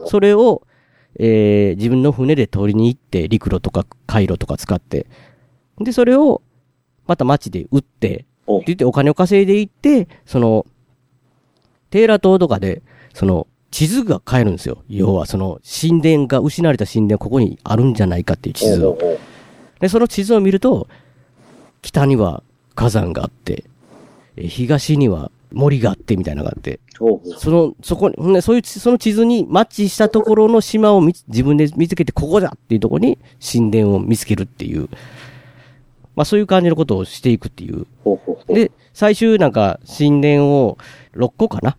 [0.06, 0.64] それを、
[1.18, 5.08] えー自分の船で取りに行って、陸路とか回路とか使って、
[5.80, 6.42] で、それを、
[7.06, 10.66] また町で売って、おって言ってお金を稼いでいって、その、
[11.90, 12.82] テーラ島とかで、
[13.14, 14.84] その、地図が買えるんですよ。
[14.88, 18.98] 要は、その、神殿が、失われた神殿ここにあるんじゃないかっていう地図を。
[19.82, 20.88] で、その地図を見ると、
[21.86, 22.42] 北には
[22.74, 23.64] 火山があって、
[24.38, 26.80] えー東には森があってみたいなのがあって。
[27.38, 34.90] その、そこに、ほんで、そういう、その地図にマッチしたところの島を自分で見つけて、ここだっていうところに神殿を見つけるっていう、
[36.16, 37.86] まあそういう感じのことをしていくっていう。
[38.04, 38.54] ほうほうほう。
[38.54, 40.78] で、最終なんか神殿を
[41.14, 41.78] 6個かな？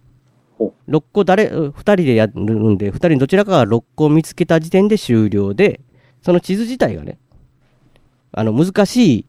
[0.57, 5.81] ほ ?6 個誰、2人でやるんで、2人どちらかが6個見つけた時点で終了で、
[6.23, 7.19] その地図自体がね、
[8.33, 9.27] あの難しい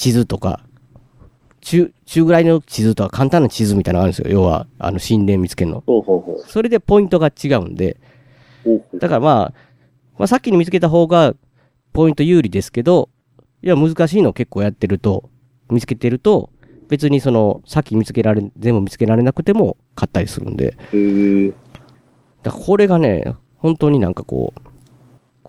[0.00, 0.62] 地図とか、
[1.60, 4.32] 中、中ぐらいの地図とか簡単な地図みたいなのがあるんですよ。
[4.32, 5.82] 要は、あの、神殿見つけるの。
[5.86, 7.98] ほうほうほそれでポイントが違うんで、
[8.98, 9.54] だからまあ、
[10.18, 11.34] まあさっきに見つけた方が
[11.92, 13.10] ポイント有利ですけど、
[13.60, 15.28] いや難しいの結構やってると、
[15.70, 16.48] 見つけてると、
[16.88, 21.52] 別にその、さっき見つけられ、全部見つけられなくても買ったりするんで、へえ。
[22.42, 24.69] だこれがね、本当になんかこう、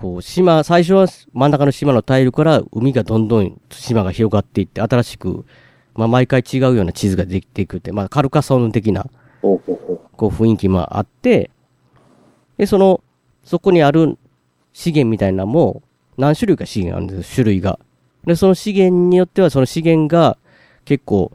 [0.02, 5.46] こう島、最初は真ん中の島のタイルから海がどんどん島が広がっていって、新しく、
[5.94, 9.06] まあ毎回違うような地図ができていくって、まあカルカソン的な
[9.42, 11.52] こう雰囲気もあって、
[12.58, 13.04] で、その、
[13.44, 14.18] そこにある
[14.74, 15.84] 資源みたいなのも、
[16.18, 17.78] 何種類か資源あるんですよ、種類が。
[18.26, 20.38] で、その資源によっては、その資源が
[20.84, 21.32] 結構、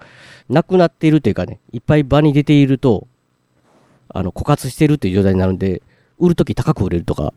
[0.48, 3.06] なくなっているというかね、いっぱい場に出ていると、
[4.08, 5.82] あの、枯渇してるっていう状態になるんで、
[6.18, 7.32] 売るとき高く売れるとか、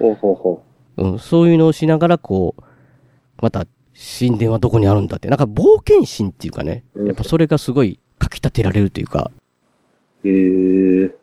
[0.00, 0.04] う。
[0.04, 0.64] ほうほうほ
[0.98, 2.62] うん、そういうのをしながら、こう、
[3.40, 3.66] また、
[4.20, 9.32] 神殿はどこにあるんだって、なんか冒険心っていうかね、うんやっぱそれがすごいかき立てられるというか、
[10.22, 10.28] う。
[10.28, 11.14] へえ。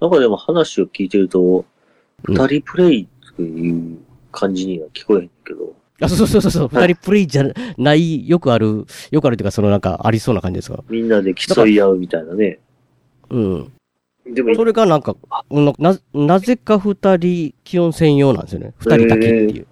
[0.00, 1.64] なんかでも話を聞いてると、
[2.26, 3.98] うん二人プレイっていう
[4.32, 5.74] 感じには聞こえへんけど。
[6.00, 7.44] あ、そうそうそうそう、二人プレイじゃ
[7.76, 10.82] ない、よくある、よくあるっていうか、そのなんかありそうな感じですか？
[10.88, 12.58] みんなで競い合うみたいなね。
[13.28, 13.72] うん。
[14.34, 15.14] でも、それがなんか、
[15.50, 18.74] な、ななぜか二人気温専用なんですよね。
[18.78, 19.62] 二人だけっていう。
[19.62, 19.66] い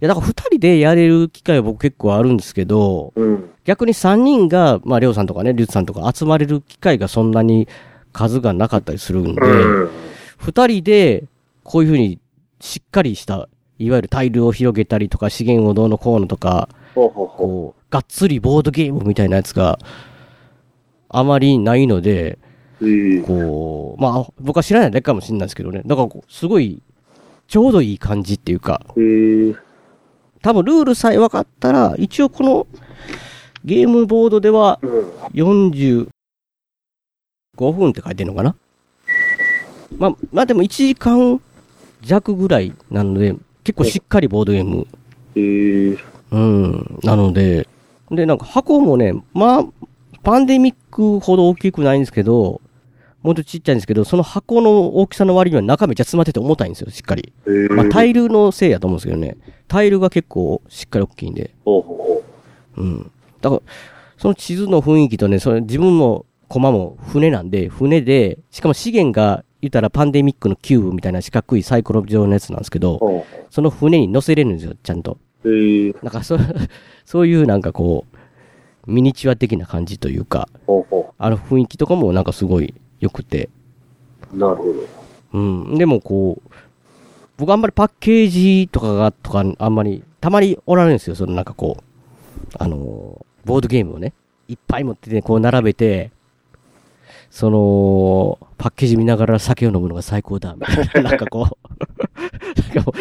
[0.00, 3.50] や、だから二人でやれる機会は僕結構あるんですけど、うん。
[3.64, 7.66] 逆に三人が、まあ、りょうさんとかね、りゅうつさんとか集まれる機会がそんなに
[8.12, 9.90] 数がなかったりするんで、うん。
[10.36, 11.24] 二人で、
[11.62, 12.20] こういうふうに
[12.60, 19.78] しっかりした、いわゆるタイルを広げたりとか、資源をどうのこうのとか、こう、がっつりボードゲームみたいなやつが
[21.08, 22.38] あまりないので。
[23.26, 25.82] こう、まあ、僕は知らないだけかもしれないですけどね。
[25.84, 26.82] だからすごい、
[27.46, 28.80] ちょうどいい感じっていうか。
[28.86, 32.66] 多分ルールさえ分かったら、一応この
[33.64, 34.90] ゲームボードではうん。
[35.32, 36.08] 45
[37.72, 38.54] 分って書いてるのかな？
[39.96, 41.40] まあ、まあでも1時間
[42.02, 44.86] 弱ぐらいなので、結構しっかりボードゲーム。
[46.30, 46.98] うん。
[47.02, 47.68] なので、
[48.10, 49.64] で、なんか箱もね、まあ、
[50.22, 52.60] パンデミックほど大きくないんですけど、
[53.24, 57.32] もうちょっとちっちゃいんですけど、その箱の大きさの割には中めっちゃ詰まってて重たいんですよ、しっかり。
[57.48, 57.68] へえ。
[57.68, 59.38] まあ、タイルのせいやと思うんですけどね。
[59.66, 61.50] タイルが結構しっかり大きいんで。
[61.64, 62.22] ほうほうほ
[62.76, 63.10] うん。
[63.40, 63.62] だから、
[64.18, 72.80] その地図の雰囲気とね、それ自分も、駒も船なんで、船で、しかも資源が、言ったらパンデミックのキューブみたいな四角いサイコロ状のやつなんですけう。
[72.80, 75.16] ど、ほその船に乗せれるんですよ、ちゃんと。
[75.46, 75.94] え。
[76.02, 76.36] なんかそ、
[77.06, 78.04] そういうなんかこ
[78.86, 80.50] う、ミニチュア的な感じというか、
[81.16, 83.48] あの雰囲気とかもなんかすごい良くて。
[84.32, 84.36] う。
[84.36, 84.72] なるほど。
[85.32, 85.78] うん。
[85.78, 86.50] でもこう、
[87.36, 91.16] 僕あんまりパッケージとかが、とかあんまり、たまにおられるんですよ。
[91.16, 91.82] そのなんかこう、
[92.58, 94.14] あのーボードゲームをね、
[94.48, 96.10] いっぱい持ってて、こう並べて、
[97.30, 102.92] その、パッケージ見ながら酒を飲むのが最高だ、みたいな、 なんかこう、なんか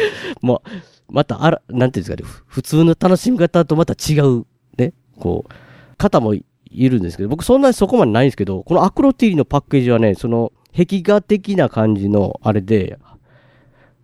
[0.41, 4.45] もう、またあら、なんていうんですかね、ふ普通の楽しみ方とまた違う、
[4.77, 12.99] ね、こう、方もいるんですけど、僕そんなにそこまでないんですけど、このアクロティリのパッケージはね、その、壁画的な感じの、あれで、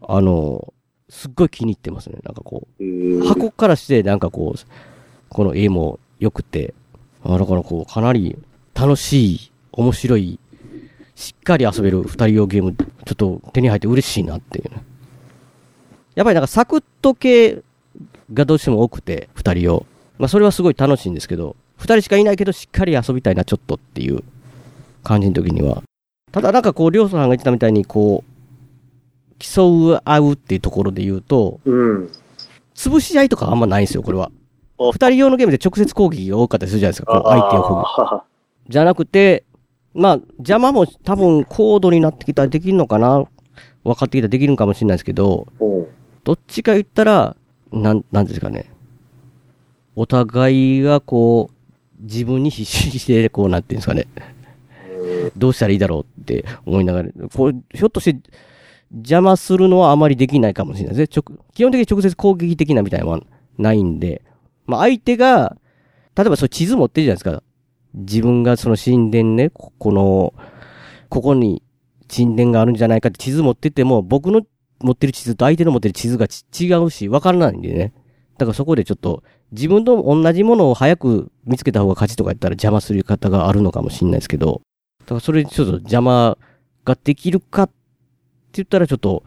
[0.02, 0.74] あの、
[1.10, 2.20] すっごい気に入ってますね。
[2.24, 3.28] なんかこへう、え。
[3.28, 4.60] 箱からして、なんかこう、
[5.30, 6.74] この絵も良くて、
[7.24, 8.38] あだからこう、かなり
[8.76, 10.40] 楽しい、面白い、
[11.16, 14.84] しっかり遊べる二人用ゲーム、ちょっと手に入って嬉しいなっていうね。
[16.16, 17.62] やっぱりなんかサクッと系
[18.34, 19.86] がどうしても多くて、二人用。
[20.18, 24.22] まあそれはすごい楽しいんですけど、二人しかいないけどしっかり遊びたいな、ちょっとっていう
[25.04, 25.82] 感じの時には。
[26.32, 32.12] ただなんかこう、りょうさんが言ってたみたいにこう、競う合うっていうところで言うと、うん。
[32.76, 34.30] 潰し合いとかあんまないんですよ、これは。
[34.78, 37.86] あ二人用のゲームで直接攻撃が多かったりするじゃないですか、こう相手を攻撃。
[38.02, 38.24] あ
[38.68, 39.46] じゃなくて、
[39.94, 43.26] まあ、邪魔も多分高度になってきたらできるのかな
[43.84, 45.48] 分かってきたらできるのかもしれないですけど、
[46.26, 47.36] どっちか言ったら、
[47.72, 48.72] なん、なんですかね。
[49.96, 51.59] お互いがこう、
[52.00, 54.08] 自分に必死して、こうなってんですかね。
[55.28, 55.32] う。
[55.38, 58.32] どうしたらいいだろうって思いながら、これ、ひょっとして、
[58.92, 61.24] 邪魔するのはあまりできないかもしれないですね。
[61.28, 63.22] 直基本的に直接攻撃的なみたいなのは
[63.58, 64.24] ないんで、
[64.66, 65.58] まあ相手が、
[66.16, 67.44] 例えばそう地図持ってるじゃないですか。
[67.94, 70.34] 自分がその神殿ね、ここの、
[71.10, 71.62] ここに
[72.14, 74.42] 神殿があるんじゃないかって地図持ってても、僕の
[74.80, 77.94] 持ってる地図と相手の持ってる地図がち違うし、わからないんでね。
[78.38, 84.62] だからそこでちょっと、自分と同じものを早く見つけた方が勝ちとか言ったら邪魔する方があるのかもしれないですけど、
[85.00, 86.38] だからそれちょっと邪魔
[86.86, 87.74] ができるかって
[88.54, 89.24] 言ったらちょっと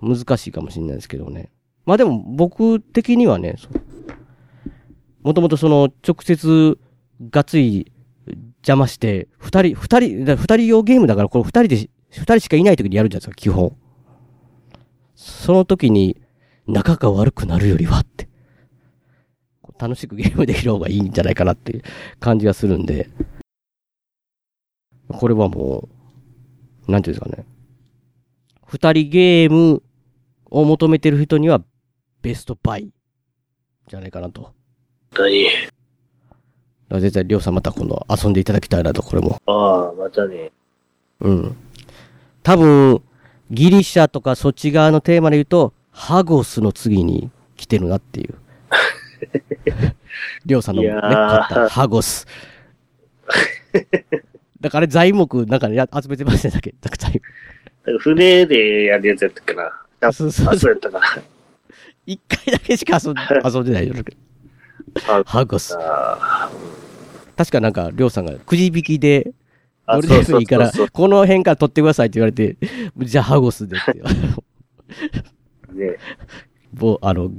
[0.00, 1.50] 難しいかもしれないですけどね。
[1.84, 3.56] まあでも僕的にはね、
[5.22, 6.78] もともとその、直接、
[7.30, 7.90] がつり
[8.58, 13.76] 邪魔して、二人、二人、二人用ゲームだから、これ二人で、二人しかいない時にやるじゃないですか、基本。
[15.16, 16.20] その時に、
[16.68, 18.28] 仲が悪くなるよりはって。
[19.78, 21.82] 楽しくゲームできる方がいいんじゃないかなっていう
[22.20, 23.08] 感じがするんで、
[25.08, 25.88] これはも
[26.88, 27.46] う、なんていうんですかね。
[28.66, 29.82] 二人ゲーム
[30.50, 31.62] を求めてる人には
[32.22, 32.90] ベストバイ
[33.88, 34.52] じゃないかなと。
[35.16, 35.46] 何
[36.88, 39.40] ら絶対りょうさんまた今度遊んでいただきたいなと、これも。
[39.46, 40.52] ああ、またね。
[41.20, 41.56] うん。
[42.42, 43.02] 多分、
[43.50, 48.34] ギリシャとかそっち側のテーマで言うと、ハゴスの次に来てるなっていう。
[50.44, 51.00] りょうさんのね、買っ
[51.48, 52.26] たハゴス。
[54.60, 56.74] だから材木なんかね、や集めてましたね、だけ。
[56.80, 57.22] だけ材
[57.84, 59.70] なんか船でやるやつやったっけな。
[60.00, 61.06] あ、そうそうそうやったかな。
[62.06, 63.94] 一回だけしか遊んで 遊んでないよ。
[65.08, 65.76] あハゴス。
[65.78, 66.50] あ
[67.36, 69.32] 確かなんか、りょうさんがくじ引きで、
[69.84, 72.56] あゴールデンからこの辺から取ってくださいって言われて、
[72.98, 73.92] じゃあハゴスでって。
[75.74, 75.96] ね。
[76.74, 77.30] もう、あの、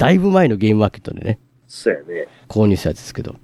[0.00, 1.38] だいぶ前のゲームマーケットでね、
[1.68, 2.26] そうやね。
[2.48, 3.36] 購入したやつですけど。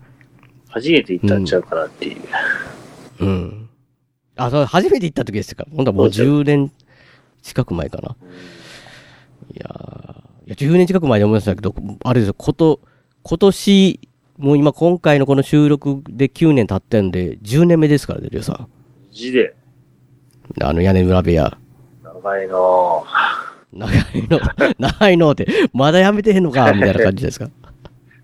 [0.70, 2.22] 初めて行ったんちゃうかなっていう。
[3.20, 3.68] うん。
[4.36, 5.66] あ、そう、初めて行った時でしたか。
[5.70, 6.72] ほんとはもう10年
[7.42, 8.16] 近く前かな。
[9.52, 12.80] いやーいや、10年近く前に思いましたけど、あれですよ、こと、
[13.22, 14.00] 今年、
[14.38, 18.68] もう今今回のこの収録で9年経ってんで、10年目ですからね、りょうさん。
[19.12, 19.54] 字で、
[20.62, 21.58] あの屋根裏部屋。
[22.02, 23.04] 長いの
[23.76, 24.40] 長いの、
[24.78, 27.48] 長いのって、まだやめてへんのか、 みたいな感じですか？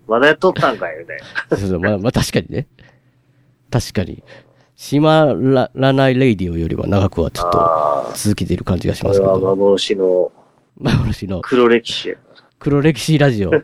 [0.07, 1.17] まだやっとったんかいみたい
[1.49, 1.57] な。
[1.57, 2.67] そうそうまあ、まあ確かにね。
[3.71, 4.23] 確かに。
[4.75, 9.55] 閉まららないレイディオよりは長くはちょっと続けている感じがしこれはますけど。
[9.55, 10.31] 幻の
[10.79, 12.15] 幻の黒歴史や。
[12.59, 13.51] 黒歴史ラジオ。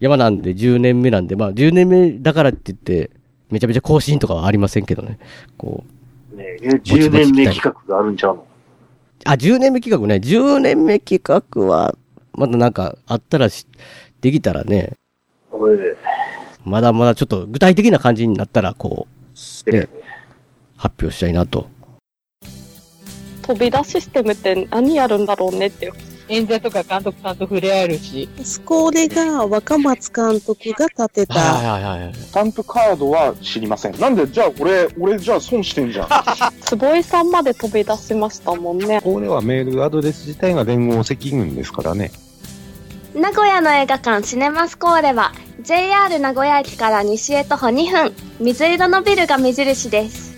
[0.00, 3.10] 山なんで10年目なんで、まあ10年目だからって言って、
[3.50, 5.18] めちゃめちゃ更新とかはありませんけどね。
[5.56, 5.84] こ
[6.32, 6.36] う。
[6.36, 8.46] ねえ、10年目企画があるんちゃうの？
[9.24, 10.16] あ、10年目企画ね。
[10.16, 11.94] 10年目企画は、
[12.32, 13.66] まだなんかあったらし、
[14.20, 14.92] できたらね、
[16.64, 19.06] まだまだちょっと具体的な感じになったら、こ
[19.66, 19.88] う、ね
[20.76, 21.68] 発表したいなと。
[23.46, 25.92] 飛び出システムって何やるんだろうねっていう。
[26.28, 32.14] 演者とか監督さんと触れ合えるし、スコーレが若松監督が立てた、はいはいはい。
[32.14, 34.00] スタンプカードは知りません。
[34.00, 36.08] なんで、じゃあ俺、俺じゃあ損してんじゃん。
[36.64, 39.02] 坪井さんまで飛び出しましたもんね。
[39.02, 42.10] これはメールアドレス自体が連合赤軍ですからね。
[43.14, 50.34] 名古屋の映画館シネマスコーレは JR 名古屋駅から西へ徒歩2分水色のビルが目印です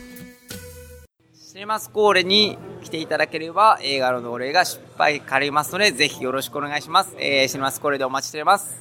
[1.32, 7.16] シネマスコーレに来ていただければ映画の同例が失敗かりますので、ぜひよろしくお願いします。
[7.18, 8.80] えー、シネマスコーレでお待ちしております。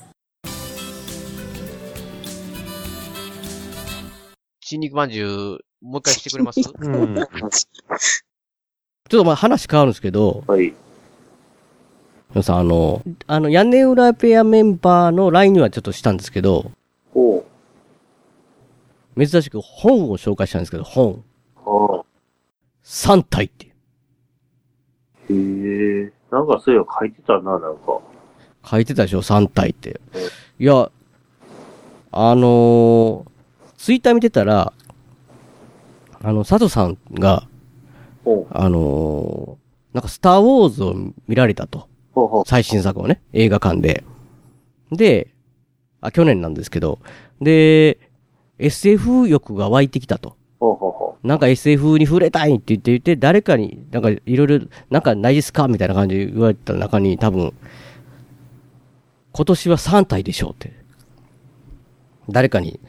[4.61, 6.59] 新肉まんじゅう、もう一回してくれます？
[6.61, 7.15] うん。
[7.15, 10.71] ちょっとまあ話変わるんですけど、はい。
[12.29, 16.69] 皆さんあの、あの、屋根裏ペアメンバーの LINE にはちょっとしたんですけど、
[17.15, 17.45] おう。
[19.17, 21.23] 珍しく本を紹介したんですけど、本。
[21.57, 22.03] ああ。
[22.83, 23.64] 3体って。
[25.29, 26.13] へえ。
[26.31, 27.99] なんかそういえば書いてたな、なんか。
[28.63, 30.01] 書いてたでしょ ?3 体って。
[30.59, 30.89] いや、
[32.11, 33.25] あのー、
[33.77, 34.73] ツイッター見てたら、
[36.21, 37.47] あの、佐藤さんが。
[38.49, 40.95] あのー、なんかスターウォーズを
[41.27, 41.87] 見られたと。
[42.13, 42.43] ほうほう。
[42.47, 44.03] 最新作をね、映画館で。
[44.91, 45.31] で、
[46.01, 46.99] あ、去年なんですけど、
[47.41, 47.99] で、
[48.57, 50.35] SF 欲が湧いてきたと。
[50.65, 54.59] ほうほうほなんか SF に触れたいって言って言って、誰かに、なんかいろいろ、
[54.89, 57.53] なんかないですかみたいな感じで言われた中に多分、
[59.31, 60.73] 今年は3体でしょうって。
[62.29, 62.79] 誰かに、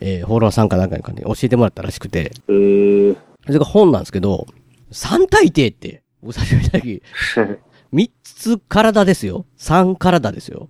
[0.00, 3.14] えー、フォロワーさんかなんかに教えてもらったらしくて、え。
[3.46, 4.46] それが本なんですけど、
[4.92, 7.02] 3体ってって、僕最初見た時、
[7.92, 9.46] 3つ体ですよ。
[9.58, 10.68] 3体ですよ。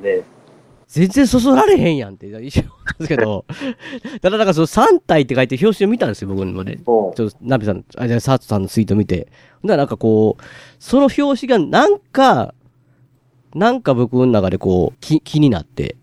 [0.00, 0.22] ね。
[0.92, 3.46] 全然そそられへんやんって一瞬思ったんですけど、
[4.20, 6.76] ただなんかその3体って書いて表紙を見たんですよ、僕ので。
[6.76, 9.28] ちょっと、ナビさん、あ、じゃあ、サートさんのツイート見て。
[9.62, 10.42] ほんならなんかこう、
[10.78, 12.52] その表紙がなんか、
[13.54, 15.96] なんか僕の中でこう、気、気になって、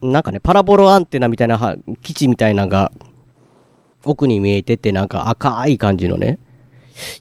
[0.00, 2.92] なんかね、パラボロアンテナみたいなは、基地みたいなのが、
[4.04, 6.38] 奥に見えてて、なんか赤い感じのね、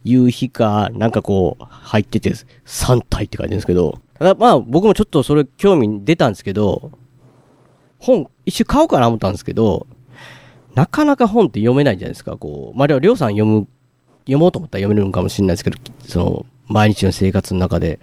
[0.04, 3.98] 夕日か、なんかこう、入ってて、3体って書いてるんですけど、
[4.36, 6.92] まあ、僕もちょっとそれ興味出たんですけど、
[8.00, 9.88] 本、一瞬買おうかな思ったんですけど、
[10.76, 12.78] なかなか本って読めないじゃないですか、こう。
[12.78, 13.68] まあ、りょうさん読む、
[14.22, 18.00] 読もうと思ったら読めるのかもしれないですけど、その、毎日の生活の中で。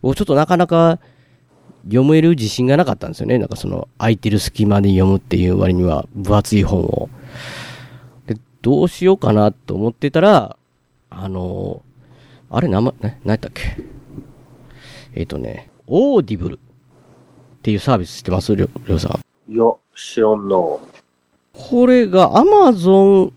[0.00, 0.98] 僕ちょっとなかなか
[1.84, 3.38] 読める自信がなかったんですよね。
[3.38, 7.08] なんかその、空いてる隙間で読むっていう割には、分厚い本を。
[8.26, 10.56] で、どうしようかなと思ってたら、
[11.10, 11.82] あの
[12.50, 13.93] あれ、名前、ね、何やったっけ？
[15.14, 16.58] えっ、とね、オーディブルっ
[17.62, 18.54] ていうサービス知ってます？
[18.54, 19.52] りょりょうさん。
[19.52, 19.64] いや、
[19.96, 20.56] 知らんな。
[20.56, 23.32] これがアマゾン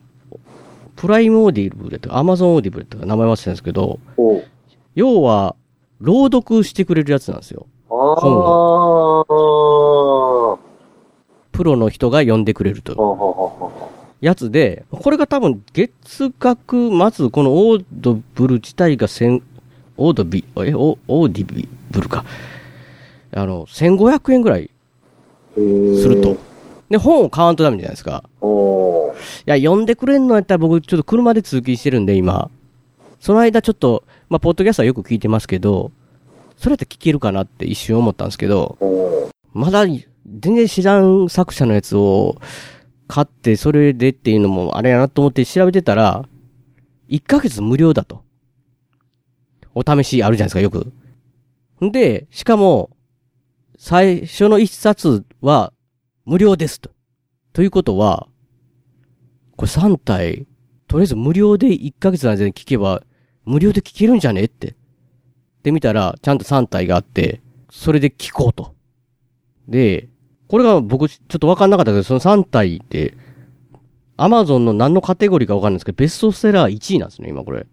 [0.95, 3.99] プライムオーディブルとか、アマゾンオーディブルとか名前忘れたんですけど、
[4.95, 5.55] 要は、
[6.01, 7.67] 朗読してくれるやつなんですよ。
[11.51, 12.95] プロの人が読んでくれると。
[12.95, 19.43] ほうやつで、これが多分月額、まずこのオーディブル自体が千、
[19.97, 22.23] オードビ、え、オオーディブルか。
[23.31, 24.69] あの、1500円ぐらい
[25.55, 26.37] すると。
[26.89, 28.23] で、本を買わんとダメじゃないですか。
[28.41, 29.13] お
[29.45, 32.49] いや、読んでくれんのやったら僕ちょっと車で通勤してるんで今。
[33.19, 35.91] その間ちょっと、まあ、ポッドキャストはよく聞いてますけど、
[36.55, 38.77] それやって聞けるかなって一瞬思ったんですけど、
[39.53, 42.37] まだ全然知らん作者のやつを
[43.07, 46.25] 買ってそれでっていうのもあれやなと思って調べてたら、
[47.09, 48.23] 1ヶ月無料だと。
[49.77, 50.91] お試しあるじゃないですか、よく。
[51.85, 52.89] んで、しかも、
[53.77, 55.71] 最初の一冊は
[56.25, 56.89] 無料ですと。
[57.53, 58.27] ということは、
[59.55, 60.47] これ3体、
[60.87, 63.03] とりあえず無料で1ヶ月の間に聞けば、
[63.45, 64.75] 無料で聞けるんじゃねって。
[65.61, 68.73] で見たら、ちゃんと3体があって、それで聞こうと。
[69.67, 70.09] で、
[70.47, 73.15] これが僕ちょっとわかんなかったけど、その3体って、
[74.15, 77.67] アマゾンの何のカテゴリーかわかんないんですけど、ベストセラー1位なんですね、今これ。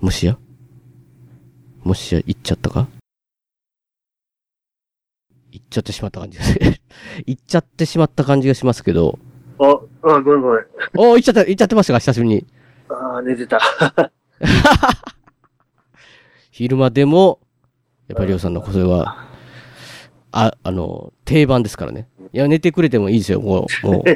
[0.00, 0.38] もしや？
[1.82, 2.88] もしや、行っちゃったか？
[5.52, 6.58] 行っちゃってしまった感じです。
[7.26, 9.18] 行っちゃってしまった感じがしますけど。
[9.58, 9.64] あ、
[10.02, 10.66] あ、ごめんごめん。
[10.96, 11.98] おー、行っちゃった、行っちゃってましたか？
[11.98, 12.46] 久しぶりに。
[12.88, 13.60] ああ、寝てた。
[16.50, 17.40] 昼間でも、
[18.08, 19.28] やっぱりりょうさんのこれは、
[20.32, 22.08] あ、あの、定番ですからね。
[22.32, 24.04] いや、寝てくれてもいいですよ、もう、もう。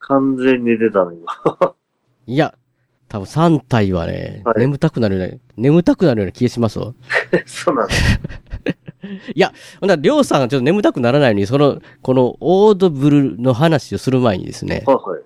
[0.00, 1.26] 完全に寝てたの、今。
[2.26, 2.54] いや、
[3.10, 6.94] 多分3体はね、はい眠たくなるような、眠たくなるような気がしますわ。
[7.44, 7.94] そうなんだ。
[9.34, 15.22] いや、ほんなら、りょうさんがちょっと眠たくならないように、その、この、オードブルの話をする前にですね、はいはい。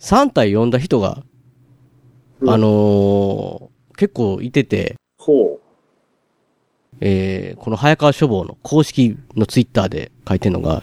[0.00, 1.22] 3体読んだ人が、
[2.40, 5.58] うんあのー結構いてて、ほ
[7.00, 10.82] えーこの早川書房の公式のツイッターで書いてるのが、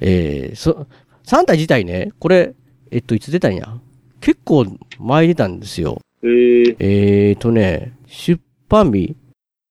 [0.00, 0.86] えーそ、
[1.26, 2.54] 3体自体ね、これ、
[2.90, 3.78] えっと、いつ出たんや？
[4.26, 4.66] 結構
[4.98, 6.02] 前出たんですよ。
[6.20, 6.28] う。
[6.28, 6.76] へえ。
[6.80, 9.14] えーとね、出版日？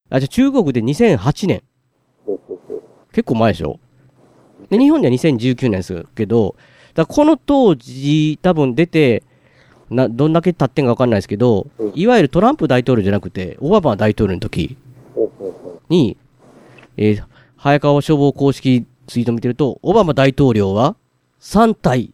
[0.09, 1.61] あ、じゃあ中国で2008年。
[3.11, 3.81] 結構前でしょ？
[4.69, 6.55] で、日本では2019年ですけど、
[6.93, 9.23] だからこの当時、多分出て、
[9.89, 14.77] な、どんだけ経ってんかわかんないですけど、いわゆるトランプ大統領じゃなくて、オバマ大統領の時
[15.89, 16.15] に、
[16.95, 17.23] えー
[17.57, 20.95] 早川消防公式ツイート見てると、オバマ大統領は、
[21.41, 22.13] 3体、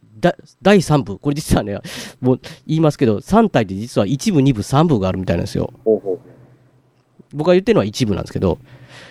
[0.62, 1.78] 第3部、これ実はね、
[2.20, 5.72] もう言いますけど、3体で実は1部、2部、3部があるみたいなんですよ。
[5.74, 5.80] う。
[5.84, 6.20] ほうほう。
[7.34, 8.58] 僕が言ってるのは一部なんですけど、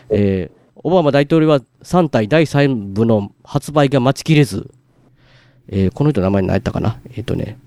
[0.10, 4.72] えー、オバマ大統領は3体第3部の発売が待ちきれず、
[5.68, 7.00] えー、この人の名前何やったかな？
[7.16, 7.58] えっ、とね、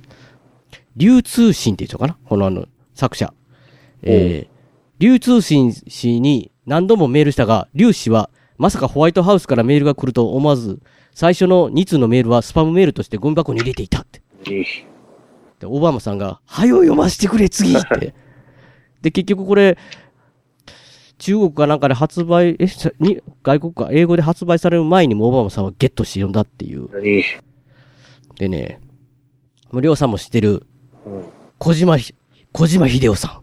[0.96, 2.16] 流通信って言う人かな？
[2.24, 3.32] このあの、作者。
[4.02, 4.48] えー、
[4.98, 10.80] 流通信氏に何度もメールしたが、流氏はまさかホワイトハウスからメールが来ると思わず、
[11.14, 14.20] 最初の2通のメールはスパムメールとしてゴミ箱に入れていたって。
[15.60, 18.14] で、オバマさんが、はよ読ませてくれ、次って。
[19.00, 19.78] で、結局これ、
[21.18, 26.88] 中国かなんかで発売、え、さに、外国か、英語で発売される前にもオバマさんはゲットして読んだっていう。
[26.92, 27.24] 何
[28.36, 28.80] でね、
[29.70, 30.66] 無料さんも知ってる、
[31.06, 31.24] うん。
[31.58, 32.14] 小島ひ、
[32.52, 33.42] 小島秀夫さん。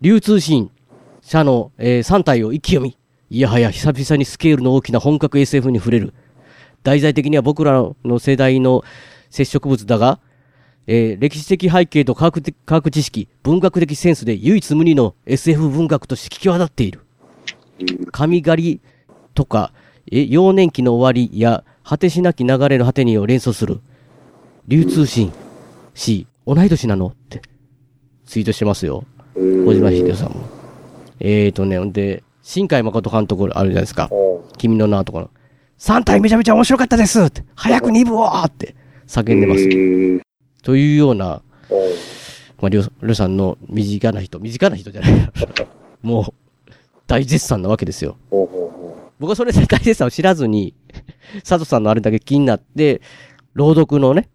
[0.00, 0.70] 流通信
[1.22, 2.96] 社の、えー3体を一気読み。
[3.30, 6.14] いやはや久々にスケールの大きな本格 SF に触れる。
[6.82, 8.84] 題材的には僕らの世代の
[9.30, 10.20] 接触物だが、
[10.86, 17.00] えー歴史的背景と科学的科学知識、文学的センスで唯一無二の SF 文学として際立っている。
[18.12, 18.80] 神狩り
[19.34, 19.72] とか、
[20.12, 23.80] え、幼年期の終わりや、果てしなき流れの果てにを連想する。
[24.68, 25.32] 流通信、
[25.94, 27.08] し、同い年なの？
[27.08, 27.42] って、
[28.26, 29.04] ツイートしてますよ。
[29.34, 30.46] 小島秀夫さんも。
[31.20, 34.10] えーとね、んで、新海誠監督あるじゃないですか。
[34.58, 35.30] 君の名とかの。
[35.78, 38.76] 3体めちゃめちゃ面白かったですって早く2部をって
[39.06, 40.62] 叫んでます。
[40.62, 41.42] というような、
[42.60, 45.32] まあ、りょう、りょうさんの身近な人、身近な人じゃない。
[46.02, 46.34] も
[46.68, 46.72] う、
[47.06, 48.18] 大絶賛なわけですよ。
[49.18, 50.74] 僕はそれで大絶賛を知らずに、
[51.44, 53.00] 佐藤さんのあれだけ気になって、
[53.54, 54.28] 朗読のね。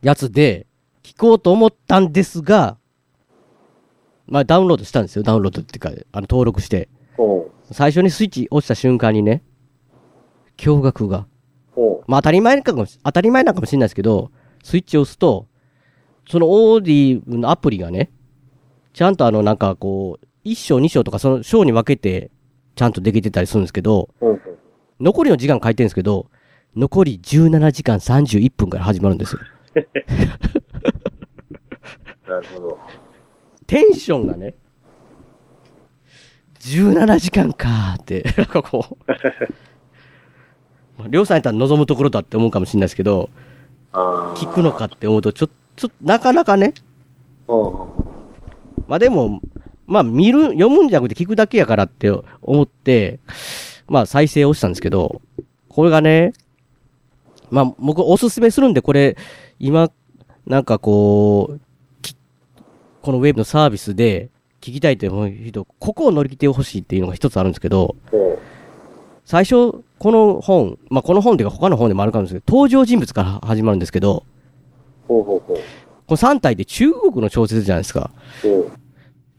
[0.00, 0.68] やつで、
[1.02, 2.78] 聞こうと思ったんですが、
[4.26, 5.22] まあダウンロードしたんですよ。
[5.22, 6.88] ダウンロードっていうか、あの登録して。
[7.16, 9.42] ほ最初にスイッチ押した瞬間にね、
[10.56, 11.26] 驚愕が。
[12.06, 14.30] まあ当たり前かもし、当たり前なのかもしれないですけど、
[14.62, 15.46] スイッチを押すと、
[16.28, 18.10] そのオーディのアプリがね、
[18.92, 22.30] ちゃんとあのなんかこう、1章2章とかその章に分けて、
[22.76, 24.10] ちゃんとできてたりするんですけど。
[25.00, 26.30] 残りの時間書いてるんですけど、
[26.76, 29.40] 残り17時間31分から始まるんですよ。
[32.26, 32.78] なるほど。
[33.74, 34.54] テンションがね、
[36.60, 38.96] 17時間かーって、 なんかこう、
[40.96, 43.30] まあ、りょうさんやったら望むところだって思うかもしれないですけど、
[43.92, 46.72] あ聞くのかって思うと、ちょ、ちょ、なかなかね、
[47.48, 47.88] ほ
[48.86, 49.40] まあでも、
[49.88, 52.12] まあ見る、読むんじゃなくて聞くだけやからって
[52.42, 53.18] 思って、
[53.88, 55.20] まあ再生をしたんですけど、
[55.68, 56.32] これがね、
[57.50, 59.16] まあ僕おすすめするんで、これ、
[59.58, 59.90] 今、
[60.46, 61.62] なんかこう、き
[63.04, 64.30] このウェブのサービスで
[64.62, 67.96] 聞きたいと思う人、ここを乗り切ってほしいっていうのが一つあるんですけど、
[69.26, 74.24] 最初、この本、まあこの本っていうか他の本でもあるかもしれないですけど、登場人物から始まるんですけど、
[75.04, 75.06] う。
[75.06, 75.56] ほうほうほう。
[75.56, 75.62] こ
[76.12, 78.10] の3体で中国の小説じゃないですか。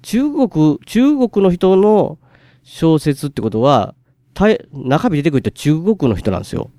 [0.03, 2.19] 中国、中国の人の
[2.61, 3.95] 小説ってことは、
[4.73, 6.69] 中身出てくると中国の人なんですよ。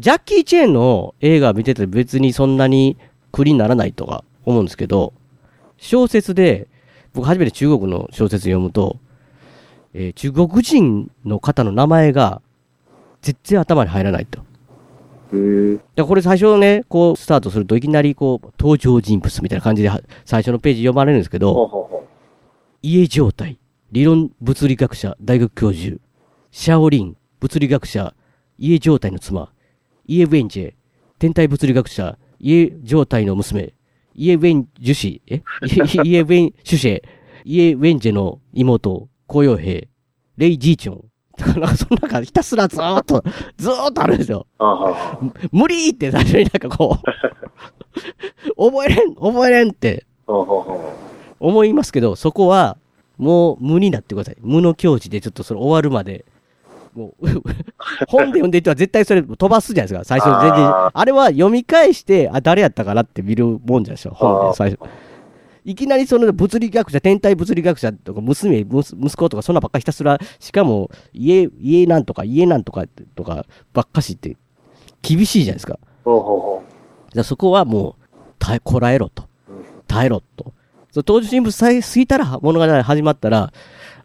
[0.00, 2.96] ジャッキー・チェーンの映画見てて別にそんなに
[3.30, 5.12] 苦にならないとか思うんですけど、
[5.76, 6.68] 小説で、
[7.12, 8.98] 僕初めて中国の小説読むと、
[9.92, 12.40] えー中国人の方の名前が
[13.22, 14.40] 絶対頭に入らないと。
[15.96, 22.04] でこれ最初ね、こうスタートするといきなりこう登場人物みたいな感じでは最初のページ読まれるんですけど、
[22.82, 23.58] 家状態、
[23.90, 25.96] 理論物理学者、大学教授、
[26.52, 28.14] シャオリン、物理学者、
[28.58, 29.50] 家状態の妻、
[30.06, 30.74] イエ・ウェンジェ、
[31.18, 33.72] 天体物理学者、イエ状態の娘、
[34.16, 35.42] イエ・ウェン樹氏、え？
[36.04, 37.02] イエ・ウェン主シェ、
[37.44, 39.88] イエ・ウェンジェの妹、公用兵、
[40.36, 41.04] レイ・ジーチョン。
[41.36, 43.22] だからなんかその中ひたすらずーっと、
[43.58, 44.46] ずーっとあるんですよ。
[45.52, 46.96] 無理って最初になんかこ
[48.56, 50.06] う、 覚えれん、覚えれんって
[51.38, 52.78] 思いますけど、そこは、
[53.18, 54.36] もう無になってください。
[54.40, 56.24] 無の境地でちょっとそれ終わるまで、
[56.96, 57.26] もう、
[58.08, 60.04] 本で読んでいては絶対それ飛ばすじゃないですか。
[60.04, 60.66] 最初全然。
[60.66, 64.14] ああれは読み返して、あ、誰やったかなって見るもんじゃないですか。
[64.14, 64.80] 本で最初。
[65.66, 72.84] いきなりその物理学者、天体物理学者とか、娘、息子とか、そんなばっかりひたすら、しかも、家、家なんとか、家なんとか、
[73.16, 74.36] とか、ばっかしって、
[75.02, 75.74] 厳しいじゃないですか。
[75.74, 75.78] う。
[76.04, 76.62] ほうほうほ
[77.12, 79.24] じゃあそこはもう、耐え、こらえろと。
[79.88, 80.52] 耐えろと。
[80.92, 83.52] そう登場人物さえ過ぎたら、物語始まったら、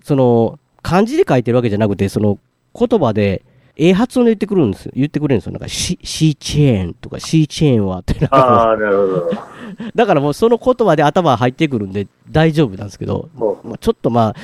[0.03, 2.39] その、漢字で書いてるわけじゃなくて、その、
[2.77, 3.43] 言葉で、
[3.77, 4.91] ええ発音で言ってくるんですよ。
[4.95, 5.53] 言ってくれるんですよ。
[5.53, 9.31] なんか、シ、シーチェーンとか、シーチェーンはって、ああ、なるほど。
[9.95, 14.35] だからもうその言葉で頭入ってくるんで大丈夫なんですけど、ほまあ、ちょっとまあ、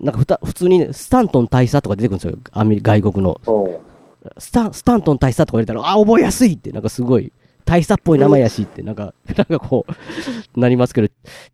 [0.00, 2.38] なんかふた普通にね、スタントン大佐とか出てくるんですよ。
[2.52, 3.40] アメリ外国の。
[4.38, 7.32] スタン、スタントン大佐とか言われたら、あ、覚えやすいって、なんかすごい、
[7.64, 9.86] 大佐っぽい名前やしって、なんか、 なんかこ
[10.56, 11.08] う、なりますけど、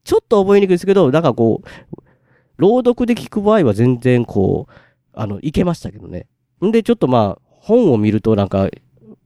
[0.05, 1.97] ちょっと覚えにくいですけど、なんかこう、
[2.57, 4.73] 朗読で聞く場合は全然こう、
[5.21, 6.27] あの、いけましたけどね。
[6.65, 8.69] んで、ちょっとまあ、本を見るとなんか、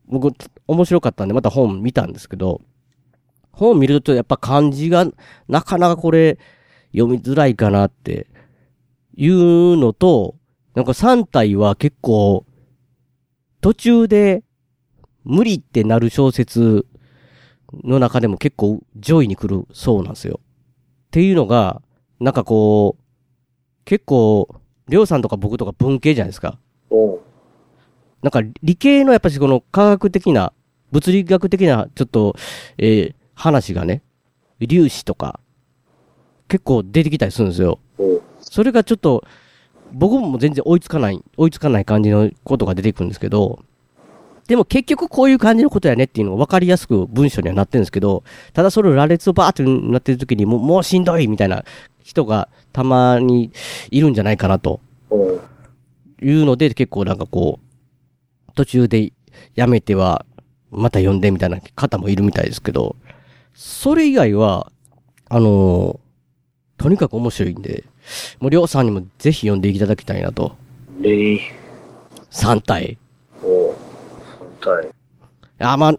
[0.07, 0.33] 僕、
[0.67, 2.63] 面白かったんで、また本見たんですけど、
[3.53, 5.07] 本見るとやっぱ漢字が、
[5.49, 6.39] なかなかこれ、
[6.93, 8.27] 読みづらいかなって、
[9.15, 10.37] いうのと、
[10.75, 12.47] なんか3体は結構、
[13.61, 14.43] 途中で、
[15.25, 16.87] 無理ってなる小説
[17.85, 20.41] の中でも結構上位に来るそうなんですよ。
[20.43, 21.83] っていうのが、
[22.19, 23.03] なんかこう、
[23.85, 26.59] 結構、りょうさんとか僕とか文系じゃないですか。
[26.91, 27.21] う。
[28.23, 30.53] なんか理系のやっぱりこの科学的な、
[30.91, 32.37] 物理学的なちょっと、
[32.79, 34.03] えー話がね、
[34.61, 35.41] 粒子とか、
[36.49, 37.81] 結構出てきたりするんですよ。
[37.99, 38.23] う。
[38.41, 39.25] それがちょっと、
[39.93, 43.65] 僕も全然追いつかない、追いつかない感じのことが出てくるんですけど、
[44.53, 48.23] でも結局こういう感じのことやねっていうのが分かりやすく文章にはなってるんですけど、
[48.53, 51.65] ただそれを羅列をバーってなってる時にもう、もうしんどいみたいな
[52.03, 53.51] 人がたまに
[53.91, 55.41] いるんじゃないかなとうん。
[56.29, 59.15] いうので結構なんかこう、途中で
[59.55, 60.27] やめては
[60.71, 62.97] また読んでみたいな方もいるみたいですけど、
[63.55, 64.71] それ以外は、
[65.31, 65.99] あのー
[66.77, 67.85] とにかく面白いんで、
[68.39, 70.55] もうりょうさんにもぜひ読んでいただきたいなと。
[71.01, 71.41] レイ。
[72.31, 72.99] 3体。
[74.67, 74.73] おう。
[74.75, 74.95] 3体。
[75.59, 75.95] あ、まあ、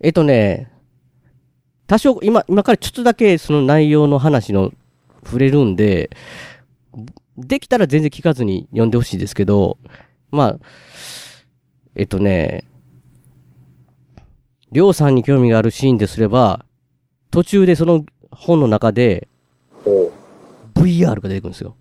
[0.00, 0.70] えっとね、
[1.86, 4.72] 多少、今、今からちょっとだけその内容の話の
[5.24, 6.10] 触れるんで、
[7.36, 9.78] できたら全然聞かずに読んでほしいですけど、
[10.30, 10.58] まあ、
[11.94, 12.64] えっとね、
[14.72, 16.64] りょうさんに興味があるシーンですれば、
[17.30, 19.28] 途中でその本の中で、
[20.74, 21.76] VR が出てくるんですよ。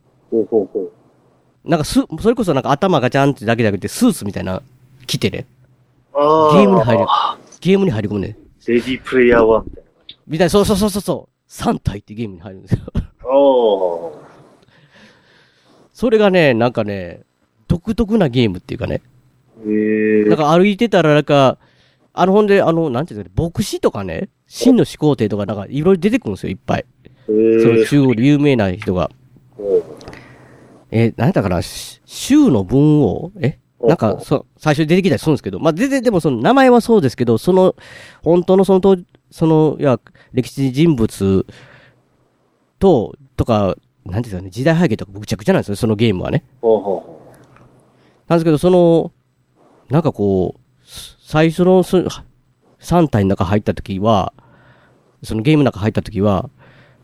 [1.63, 4.61] なんかす、それこそなんか頭がちゃんってだけじゃなくて、スーツみたいな、
[5.07, 5.47] 着てね。
[6.17, 7.05] あゲームに入る。
[7.59, 8.37] ゲームに入り込むね。
[8.67, 9.83] レディープレイヤー1みたい
[10.27, 11.51] みたいな、そうそうそうそうそう。
[11.51, 12.79] 3体ってゲームに入るんですよ。
[12.93, 13.29] な。
[13.29, 14.15] おー。
[15.93, 17.21] それがね、なんかね、
[17.67, 19.01] 独特なゲームっていうかね。
[19.59, 20.29] えー。
[20.29, 21.57] なんか歩いてたらなんか、
[22.13, 26.85] あのほんで、あの、なんていうんですかね、牧師とかね、真の始皇帝とかなんかいろいろ出てくるんですよ、いっぱい。
[27.27, 29.11] えーその中国で有名な人が。
[30.91, 33.31] えー、何だかな、し州の文王？
[33.41, 33.57] え？
[33.87, 37.75] なんか、そう、最初に出てきたりするんですけど、まあ、全然でもその名前はそうですけど、その、
[38.23, 38.97] 本当のその当、
[39.31, 39.99] その、いや、
[40.33, 41.45] 歴史人物
[42.79, 43.75] と、とか、
[44.05, 46.43] なんていうんですかね、時代背景とかぐちゃぐちゃなんですよ、そのゲームはね。
[46.61, 47.21] ほうほうほ
[48.27, 49.11] なんですけど、その、
[49.89, 51.99] なんかこう、最初のそ
[52.79, 54.33] 3体の中入った時は、
[55.23, 56.49] そのゲームの中入った時は、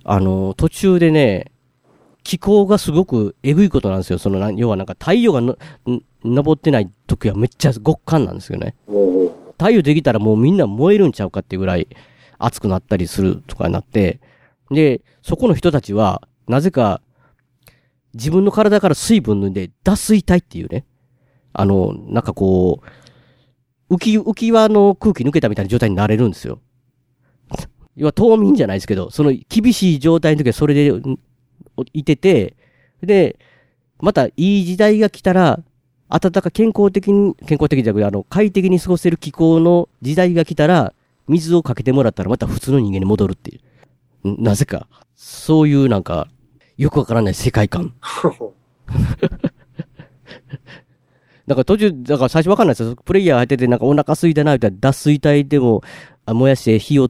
[0.03, 1.51] あの、途中でね、
[2.24, 4.19] 気候がすごくえぐいことなんですよ。
[4.19, 8.76] その、要はなんか太陽がの、ん昇ってない時はめっちゃ極寒なんですよね。
[9.57, 11.88] 太陽できたらもうみんな燃えるんちゃうかっていうぐらい
[12.38, 14.19] 熱くなったりするとかになって、
[14.69, 17.01] で、そこの人たちは、なぜか、
[18.13, 20.86] 自分の体から水分抜んで脱水体っていうね、
[21.53, 22.82] あの、なんかこ
[23.89, 26.59] う、浮き、浮き輪の空気抜けたみたいな状態になれるんですよ。
[27.95, 30.91] 要は冬眠じゃないですけど、その厳しい状態の時はそれで
[31.93, 32.55] いてて、
[33.01, 33.38] で、
[33.99, 35.59] またいい時代が来たら、
[36.09, 40.93] 暖か健康的に、健康的じゃなくて、あの、快適に過ごせる気候の時代が来たら、
[41.27, 43.59] 水をかけてもらったらまた普通の人間に戻るってい
[44.25, 44.29] う。
[44.29, 44.88] んなぜか。
[45.15, 46.27] そういうなんか、
[46.77, 47.93] よくわからない世界観。
[51.47, 52.95] だから途中、だから最初わかんないですよ。
[52.95, 55.84] プレイヤー入ってて、なんかお腹空いたな、みたいな、脱水体でも、
[56.25, 57.09] あ燃やして火を、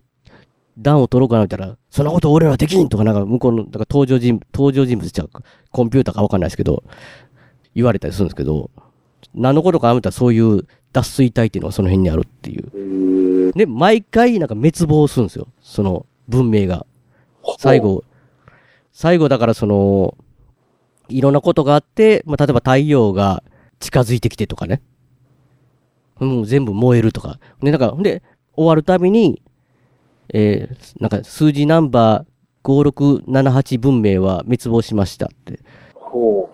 [0.78, 5.30] 暖を取ろうかな、みたいな、そんなこと俺らはできんとか、なんか向こうの、だか登場人物、登場人物ちゃう、
[5.72, 6.84] コンピューターかわかんないですけど、
[7.76, 8.69] 言われたりするんですけど、
[9.34, 13.53] 何のことかあめたらそういう脱水体っていうのがその辺にあるっていう。
[13.53, 15.47] で、毎回なんか滅亡するんですよ。
[15.61, 16.86] その文明が。
[17.57, 18.03] 最後、
[18.91, 20.17] 最後だからその、
[21.09, 23.43] いろんなことがあって、まあ、例えば太陽が
[23.80, 24.82] 近づいてきてとかね。
[26.19, 27.39] もう全部燃えるとか。
[27.61, 28.22] で、なんか、ほんで、
[28.55, 29.41] 終わるたびに、
[30.34, 32.32] えー、なんか数字ナンバー
[32.63, 35.59] 5678文明は滅亡しましたって。
[35.95, 36.49] ほ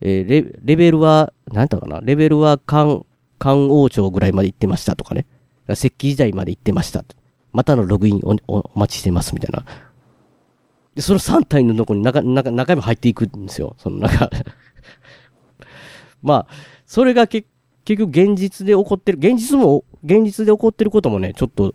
[0.00, 3.00] えーレ、レベルは、なんだかな、レベルは漢、
[3.38, 5.26] 漢王朝ぐらいまで行ってましたとかね。
[5.68, 7.04] 石器時代まで行ってました。
[7.52, 9.64] またのログインおおお待ちしてますみたいな。
[10.94, 13.76] で、その3体のとこに中、中、中身入っていくんですよ。
[13.78, 14.30] その中。
[16.22, 16.54] まあ、
[16.86, 17.44] それがけ
[17.84, 21.74] 結局現実で起こってる、現実も、現実で起こってることもね、ちょっと、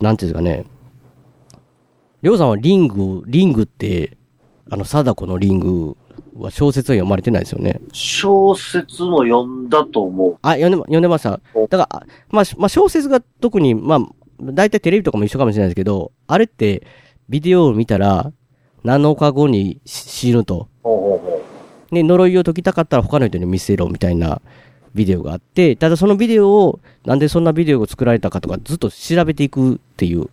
[0.00, 0.64] なんていうんですかね。
[2.22, 4.16] りょうさんはリング、リングって、
[4.70, 5.96] あの、貞子のリング
[6.36, 7.80] は小説は読まれてないですよね。
[7.92, 10.38] 小説も読んだと思う。
[10.42, 11.40] あ、読んでま、読んでました。
[11.68, 14.00] だから、あまあ、しまあ、小説が特に、まあ、
[14.40, 16.86] 大体テレビとかも一緒かもしれないですけど、あれって、
[17.28, 18.32] ビデオを見たら、
[18.84, 20.68] 7日後にし死ぬと。
[20.82, 21.42] ほうほうほ
[21.92, 24.40] で、呪いを解きたかったら他の人に見せろみたいな
[24.94, 30.28] ビデオがあって、ただそのビデオを、なんでそんなビデオが作られたかとかずっと調べていくっていう、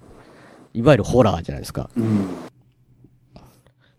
[0.73, 1.89] いわゆるホラーじゃないですか。
[1.95, 2.01] う。
[2.01, 2.27] うん。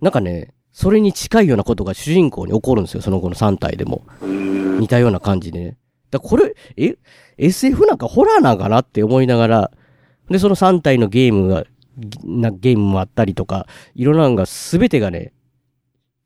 [0.00, 4.04] なんかね、それに近いようなことが主人公に起こるんですよ、その後の3体でも。
[4.22, 5.76] 似たような感じでね。
[6.10, 6.96] だこれ、え
[7.38, 9.70] ?SF なんかホラーなんかなって思いながら、
[10.28, 11.64] で、その3体のゲームが、
[11.98, 15.32] ぎなゲームもあったりとか、いろんなのが全てがね、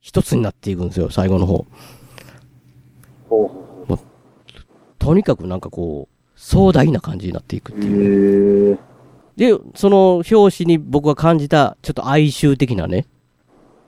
[0.00, 1.66] 一つになっていくんですよ、最後の方。
[3.28, 3.63] ほう
[5.04, 8.78] とにかくなんかこう、壮大な感じになっていくっていう。
[9.36, 13.06] で、その表紙に僕が感じた、ちょっと哀愁的なね、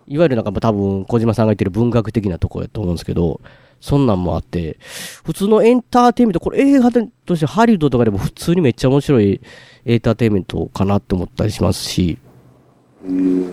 [0.06, 3.40] いわゆるなんか多分小島さんが言ってる文学的なところやと思うんですけど、
[3.80, 4.76] そんなんもあって、
[5.24, 9.40] 普通のエンターテインメント、これ映画としてハリウッドとかでも普通にめっちゃ面白い
[9.86, 12.18] エンターテインメントかなって思ったりしますし、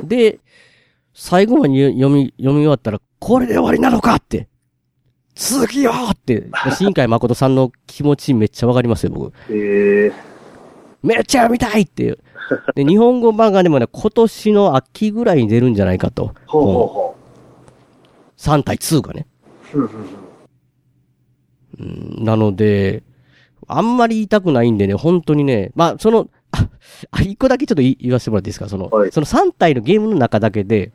[0.03, 0.39] で、
[1.14, 4.49] 最後まで読み、読み終わったら、これで終わりなのかって、
[5.36, 9.27] 続きよって、新海誠さんの気持ちめっちゃわかりますよ、僕。
[9.27, 9.34] う。
[9.49, 10.13] えー。
[11.01, 12.19] めっちゃ読みたいっていう。
[12.75, 16.34] で、日本語版がでもね、今年の秋ぐらいに出るんじゃないかと。
[16.45, 17.15] ほうほうほ
[18.38, 19.25] 3対2がね。
[21.77, 23.03] なので、
[23.67, 26.69] あんまり言いたくないんでね、本当にね、まあ、その、 あ、
[27.11, 28.69] あ一個だけちょっと言わせてもらっていいですか？
[28.69, 30.91] その、その3体のゲームの中だけで、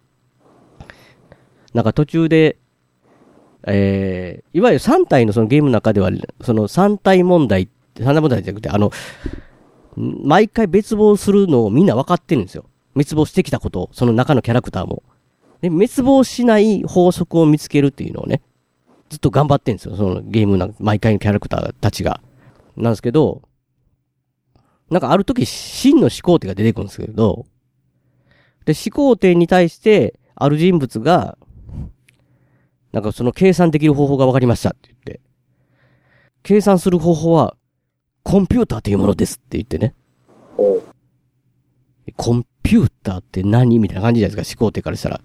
[1.74, 2.58] なんか途中で、
[3.68, 6.10] えー、いわゆる3体のそのゲームの中では、
[6.42, 8.90] その3体問題、3体問題じゃなくて、あの、
[9.96, 12.64] 毎回滅亡するのをみんな分かってるんですよ。
[12.94, 15.02] 滅亡してきたことを、その中のキャラクターも。
[15.60, 18.42] で、滅亡しない法則を見つけるっていうのをね、
[19.08, 19.96] ずっと頑張ってるんですよ。
[19.96, 22.20] そのゲームな、毎回のキャラクターたちが。
[22.76, 23.42] なんですけど、
[24.90, 27.46] なんかある時、真の始皇帝が出てくるんですけど、
[28.64, 31.36] で、始皇帝に対して、ある人物が、
[32.92, 35.20] なんかその計算できる方法が分かりましたって言って、
[36.42, 37.56] 計算する方法は、
[38.22, 39.94] コンピューターというものですって言ってね。
[42.16, 45.20] コンピューターって何みたいな感じじゃないですか、始皇帝からしたら。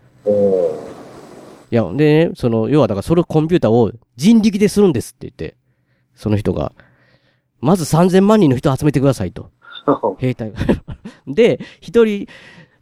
[1.71, 5.57] いや、でね、その、要はだからそれをコンピューターを人力でするんですって言って、
[6.15, 6.73] その人が、
[7.61, 9.49] まず3000万人の人を集めてくださいと。
[10.19, 10.59] 兵隊が。
[11.27, 12.27] で、一人、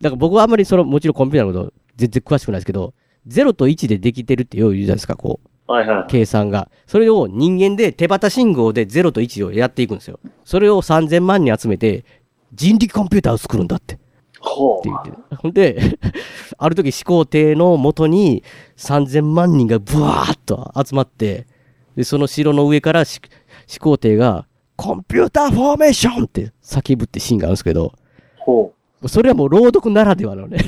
[0.02, 2.94] だから僕はあんまりその、もちろんコンピューターのこと全然詳しくないですけど、
[3.28, 5.72] 0と1でできてるってよう言うじゃないですか、こう。
[5.72, 6.06] はいはい。
[6.10, 6.70] 計算が。
[6.86, 10.20] それを人間で手旗信号で0と1をやっていくんですよ。
[10.44, 12.06] それを3000万人集めて、
[12.54, 14.00] 人力コンピューターを作るんだって。
[14.40, 15.36] ほって言って。
[15.36, 15.98] ほんで、
[16.58, 18.44] ある時始皇帝の元に
[18.78, 21.48] 3000万人がブワーッと集まって、
[21.96, 23.22] で、その城の上から始
[23.68, 27.94] 始皇帝が、コンピューターフォーメーションって叫ぶってシーンがあるんですけど、
[28.40, 28.74] ほ
[29.08, 30.60] それはもう朗読ならではのね、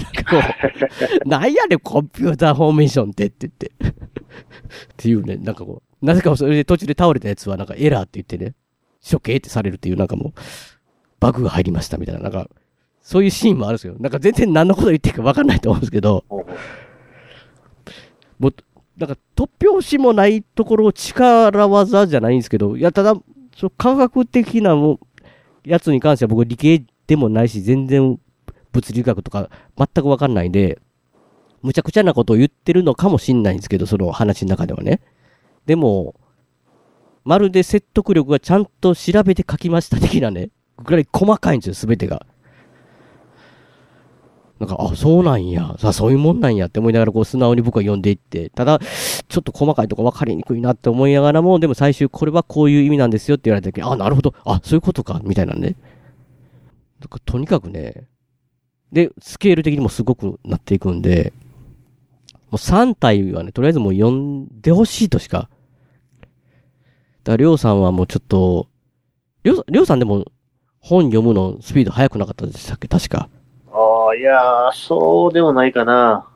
[1.26, 3.72] なんやねん、コンピューターフォーメーションってって言って。
[3.90, 3.94] っ
[4.98, 8.56] ていうね、なんかこう、なぜかそれで途中で倒れたやつはなんかエラーって言ってね、
[9.10, 10.40] 処刑ってされるっていうなんかもう、
[11.20, 12.50] バグが入りましたみたいな、なんか、
[13.02, 13.96] そういうシーンもあるんですよ。
[14.00, 16.24] なんか全然何のこと言ってるか分かんないと思うんですけど、
[18.40, 18.54] もう、
[18.98, 23.16] なんか突拍子もないところを力技じゃないんですけど、いや、ただ、
[23.56, 25.00] そう科学的なも
[25.64, 28.20] やつに関しては僕理系でもないし、全然
[28.74, 30.80] 物理学とか全く分かんないんで、
[31.62, 35.00] むちゃくちゃなことを言ってるのかもしんないんですけど、その話の中ではね。
[35.66, 36.16] でも、
[37.24, 40.50] まるで説得力がちゃんと調べて書きました的なね、
[40.84, 42.26] ぐらい細かいんですよ、すべてが。
[44.60, 45.76] なんか、あ、そうなんや。
[45.80, 54.34] さそういうもんなんやって思いながら、こう、素直に僕は読んでいって、ただ、ちょっと細かいとこ分かりにくいなって思いながらも、でも最終、これはこういう意味なんですよって言われた時に、あ、なるほど。
[54.46, 55.76] あ、そういうことか、みたいなね。
[57.10, 58.08] かとにかくね、
[58.94, 61.34] で、スケール的にもすごくなっていくんで、
[62.52, 65.38] もう3体はね、とりあえずもう読んでほしいとしか。
[65.40, 68.68] だから、りょうさんはもうちょっと、
[69.44, 70.26] りょうりょうさんでも
[70.80, 72.88] 本読むのスピード速くなかったでしたっけ？
[72.88, 73.30] 確か。
[73.68, 73.76] う。
[73.76, 76.28] ああ、いやー、そうでもないかな。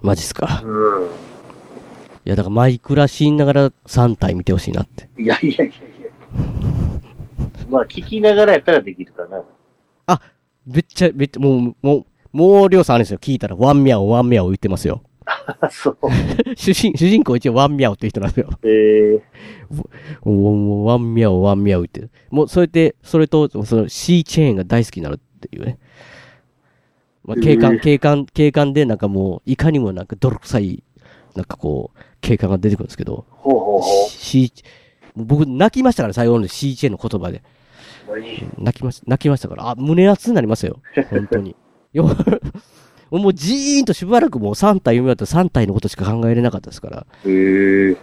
[0.00, 0.62] マジっすか？
[0.64, 0.68] う
[1.02, 1.06] ん。
[1.06, 1.08] い
[2.24, 5.08] や、だからマイクラしながら3体見てほしいなって。
[5.18, 5.72] いやいやいやいや。
[7.68, 9.42] まあ、聞きながらやったらできるかな。
[10.66, 13.18] めっちゃ、めっちゃ、もう、もう、もうりょうさんあれですよ。
[13.18, 15.02] 聞いたらワンミャオ、ワンミャオ言ってますよ。
[15.70, 15.96] そう。
[16.56, 18.50] 主人、主人公一応ワンミャオっていう人なんですよ。
[18.62, 19.20] えー、
[19.74, 19.84] も
[20.24, 22.10] う、もうワンミャオ、ワンミャオ言ってる。
[22.30, 25.78] もう、それで、それと、その C チェーンが大好きになるっていうね。
[27.24, 30.82] まあ、警官、えー警官、警官でなんかもう、いかにもなんか泥臭い、
[31.34, 34.52] なんかこう、警官が出てくるんですけど、ほうほうほ C、
[35.14, 37.42] もう僕泣きましたから、最後の C チェーンの言葉で。
[38.58, 40.80] 泣きました、泣きましたから、あ、胸熱になりますよ。
[41.10, 41.56] 本当に。
[41.92, 42.08] よ
[43.10, 47.06] もうじーんとしばらくもう3体読み終わったら3体のことしか考えれなかったですから。
[47.26, 47.96] へえ。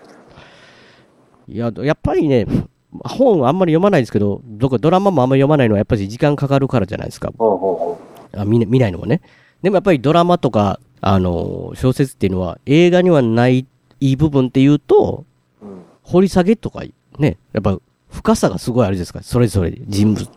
[1.48, 2.46] いや、やっぱりね、
[2.92, 7.32] 本あんまり読まないですけど、どこドラマもあんまり読まないのはやっぱり時間かかるからじゃないですか。
[7.38, 8.00] ほうほうほ
[8.36, 9.22] あ見な見ないのはね。
[9.62, 13.66] でもやっぱりドラマとか、あのー小説っていうのは映画にはない
[14.00, 15.26] いい部分っていうと、
[15.62, 15.66] う。
[15.66, 15.82] うん。
[16.04, 16.84] 掘り下げとか
[17.18, 17.80] ね、やっぱ
[18.18, 19.22] 深さがすごいあるじゃないですか？
[19.24, 20.28] それぞれ人物、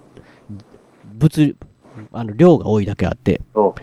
[1.19, 1.57] 物、
[2.13, 3.41] あの、量が多いだけあって。
[3.55, 3.75] お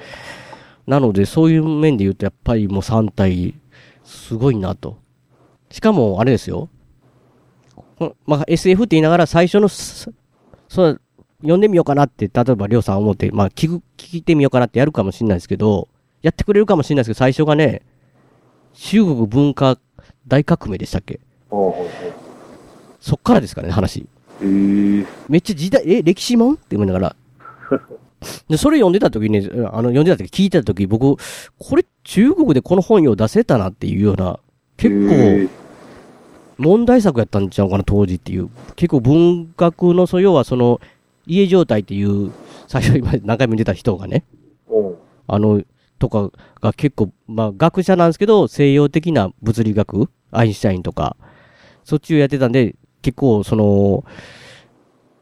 [0.86, 3.56] なので、そういう面で言うと、やっぱりもう3体、
[4.04, 4.98] すごいなと。
[5.70, 6.70] しかも、あれですよ。
[7.98, 10.10] こまあ、SF って言いながら最初のす、
[10.70, 11.02] そう、
[11.42, 15.90] 読んでみようかなって、例えば、りょうさん思って、まあ、聞く、聞いてみようかなってやるかもしれないですけど、
[16.22, 17.82] やってくれるかもしれないですけど、最初がね、
[18.74, 19.78] 中国文化
[20.28, 21.20] 大革命でしたっけ？
[23.00, 24.08] そっからですからね、話。
[24.42, 24.46] え。
[25.30, 26.54] めっちゃ時代、え、歴史もん？
[26.56, 27.16] って思いながら。
[28.50, 31.22] で、それ読んでた時にね、あの、読んでた時、聞いてた時、僕、
[31.60, 34.40] これ中国でこの本を出せたなっていうような、
[34.78, 35.50] 結構、
[36.58, 38.50] 問題作やったんちゃうかな、当時っていう。
[38.76, 40.82] 結構文学の、そう要はその、
[41.28, 42.32] 家状態っていう、
[42.68, 44.24] 最初今何回も出た人がね、
[44.68, 45.00] 構。
[45.28, 45.64] あの、
[46.00, 46.32] とか
[46.62, 51.18] が結構、まあ、学者なんですけど、西洋的な物理学、アインシュタインとか、
[51.84, 52.76] そっちをやってたんで、
[53.08, 54.04] 結構、その、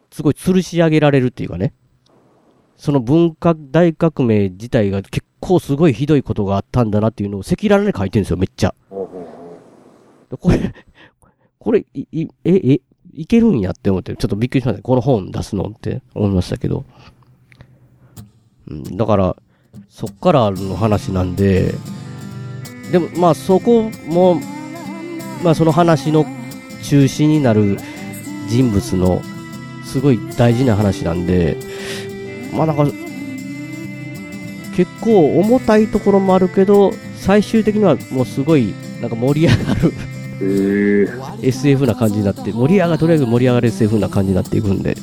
[0.09, 1.71] すごい吊るし上げられるっていうかね、
[2.75, 8.73] その文化大革命自体が結構すごいひどいことがあったんだなっていうのを赤裸々に書いてるんですよ、めっちゃ。
[8.89, 10.73] これ、
[11.59, 12.81] これ、いいえ、え、
[13.13, 14.81] いけるんやって思って、ちょっとびっくりしました。
[14.81, 16.85] この本出すのって思いましたけど。
[18.67, 19.35] うん、だから、
[19.89, 21.75] そっからの話なんで、
[22.91, 24.41] でもまあそこも、
[25.43, 26.25] まあその話の
[26.83, 27.77] 中心になる
[28.47, 29.21] 人物の
[29.83, 31.57] すごい大事な話なんで、
[32.53, 32.85] まあなんか、
[34.75, 39.93] 結構重たいところもあるけど、最終的にはもうすごいなんか盛り上がる
[41.41, 44.95] SF な感じになって、盛り上がる、とりあえず盛り上がる SF な感じになっていくんで、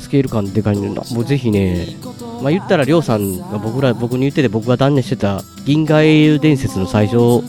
[0.00, 1.96] スケール感でかいんで、もうぜひね、
[2.42, 7.42] まあ言ったらりょうさんが僕ら、僕に言ってて僕が断念してた銀河英雄伝説の最初我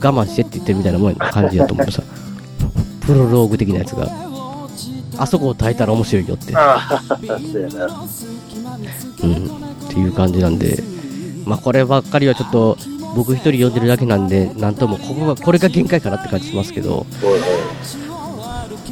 [0.00, 2.02] 慢してって言ってるみたいなもんやな感じだと思うさ。
[3.06, 4.08] プロローグ的なやつが。
[5.18, 6.52] あそこを耐えたら面白いよって。
[6.52, 8.04] うやな。
[9.22, 9.46] うん。
[9.86, 10.82] っていう感じなんで、
[11.44, 12.78] まあこればっかりはちょっと
[13.14, 17.06] 僕一人読んでるだけなんで、なんともここが、これが限界かなって感じしますけど、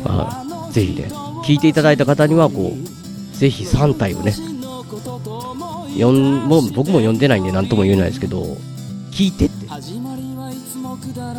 [0.04, 1.08] まあ、ぜひね、
[1.44, 4.32] 聞いていただいた方にはこう、ぜひ3体をね、
[5.94, 8.42] 読ん、もう僕も読んでないんで何とも言えないですけど、
[9.11, 9.66] 聞いてって。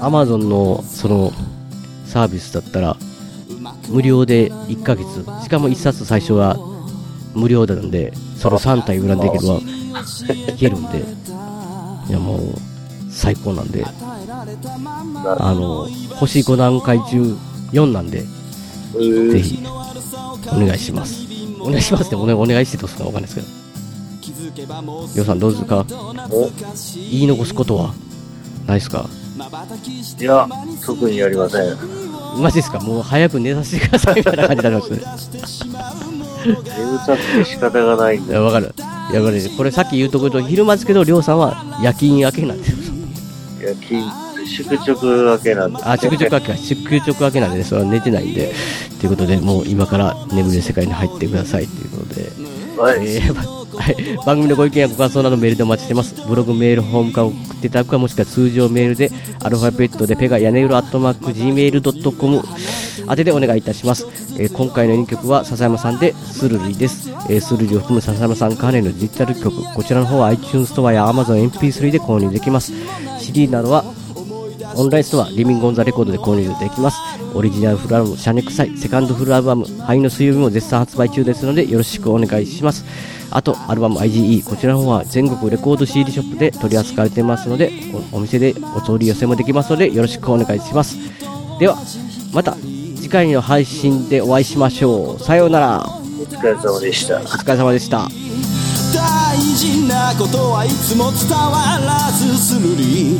[0.01, 1.31] アマゾンのその
[2.11, 2.97] サービスだったら、
[3.89, 5.05] 無料で1ヶ月、
[5.43, 6.57] しかも1冊最初は
[7.33, 9.59] 無料なんで、その3体裏できれば、
[10.53, 11.05] いけるんで、
[12.09, 12.39] いやもう、
[13.09, 17.37] 最高なんで、あの、星5段階中
[17.71, 18.23] 4なんで、
[19.31, 19.63] ぜひ、
[20.51, 21.21] お願いします。
[21.61, 23.47] お願いしますってお,、ね、お願いしてどうするかわかんないですけど。
[25.15, 25.85] りょうさんどうですか？
[27.11, 27.93] 言い残すことは
[28.67, 29.07] ないですか？
[30.19, 30.47] いや、
[30.85, 31.77] 特にやりません。
[32.37, 32.79] マジですか？
[32.79, 35.01] もう早く寝させてくださいみたいな感じになりますね。
[36.45, 38.41] 眠たくて仕方がないんだ。
[38.41, 38.73] わかる。
[39.11, 42.77] いや、これ、これさっき言うとくと、昼間ですけど、りょうさんは夜勤明けなんですよ。
[43.61, 44.03] 夜勤、
[44.47, 44.95] 宿直
[45.25, 46.57] 明けなんで、あ、宿直明けか。
[46.57, 48.53] 宿直明けなんでね、それは寝てないんで。
[48.99, 52.31] ということで、もう今から眠る世界に入ってくださいということで。
[52.81, 53.07] はい。
[53.07, 56.13] えーはい、番組のご意見やご感想などメールでお待ちしてます。
[56.27, 59.09] ブログ、メール、ホームから送っていただくか、もしくは通常メールで、
[59.43, 62.41] アルファベットでペガ屋根裏アットマーク Gmail.com
[63.09, 64.05] 宛てでお願いいたします。
[64.37, 67.09] えー今回の2曲は笹山さんでスルリです。
[67.27, 72.71] えースルリを含む笹山さん関連のデジタル曲、こちらの方は iTunes ストアや Amazon MP3 で購入できます。
[73.19, 73.83] CD などは
[74.75, 76.97] オンラインストア、リビングオンザレコードで購入できます。
[77.33, 82.85] オリジナルフルアルバム、シャネクサイ、セカンドフルアルバム、灰の水曜日も絶賛発売中ですので、よろしくお願いします。
[83.29, 87.71] あと、アルバム IGE、こちらの方は全国レコード CD ショップで取り扱われていますので、
[88.11, 90.97] おお店でお取り寄せもできますので、よろしくお願いします。
[91.59, 91.77] では、
[92.33, 92.55] また
[92.95, 95.23] 次回の配信でお会いしましょう。
[95.23, 95.89] さようなら。
[96.19, 97.19] お疲れ様でした。
[97.19, 98.09] お疲れ様でした。
[98.93, 103.19] 大事なことはいつも伝わらずするり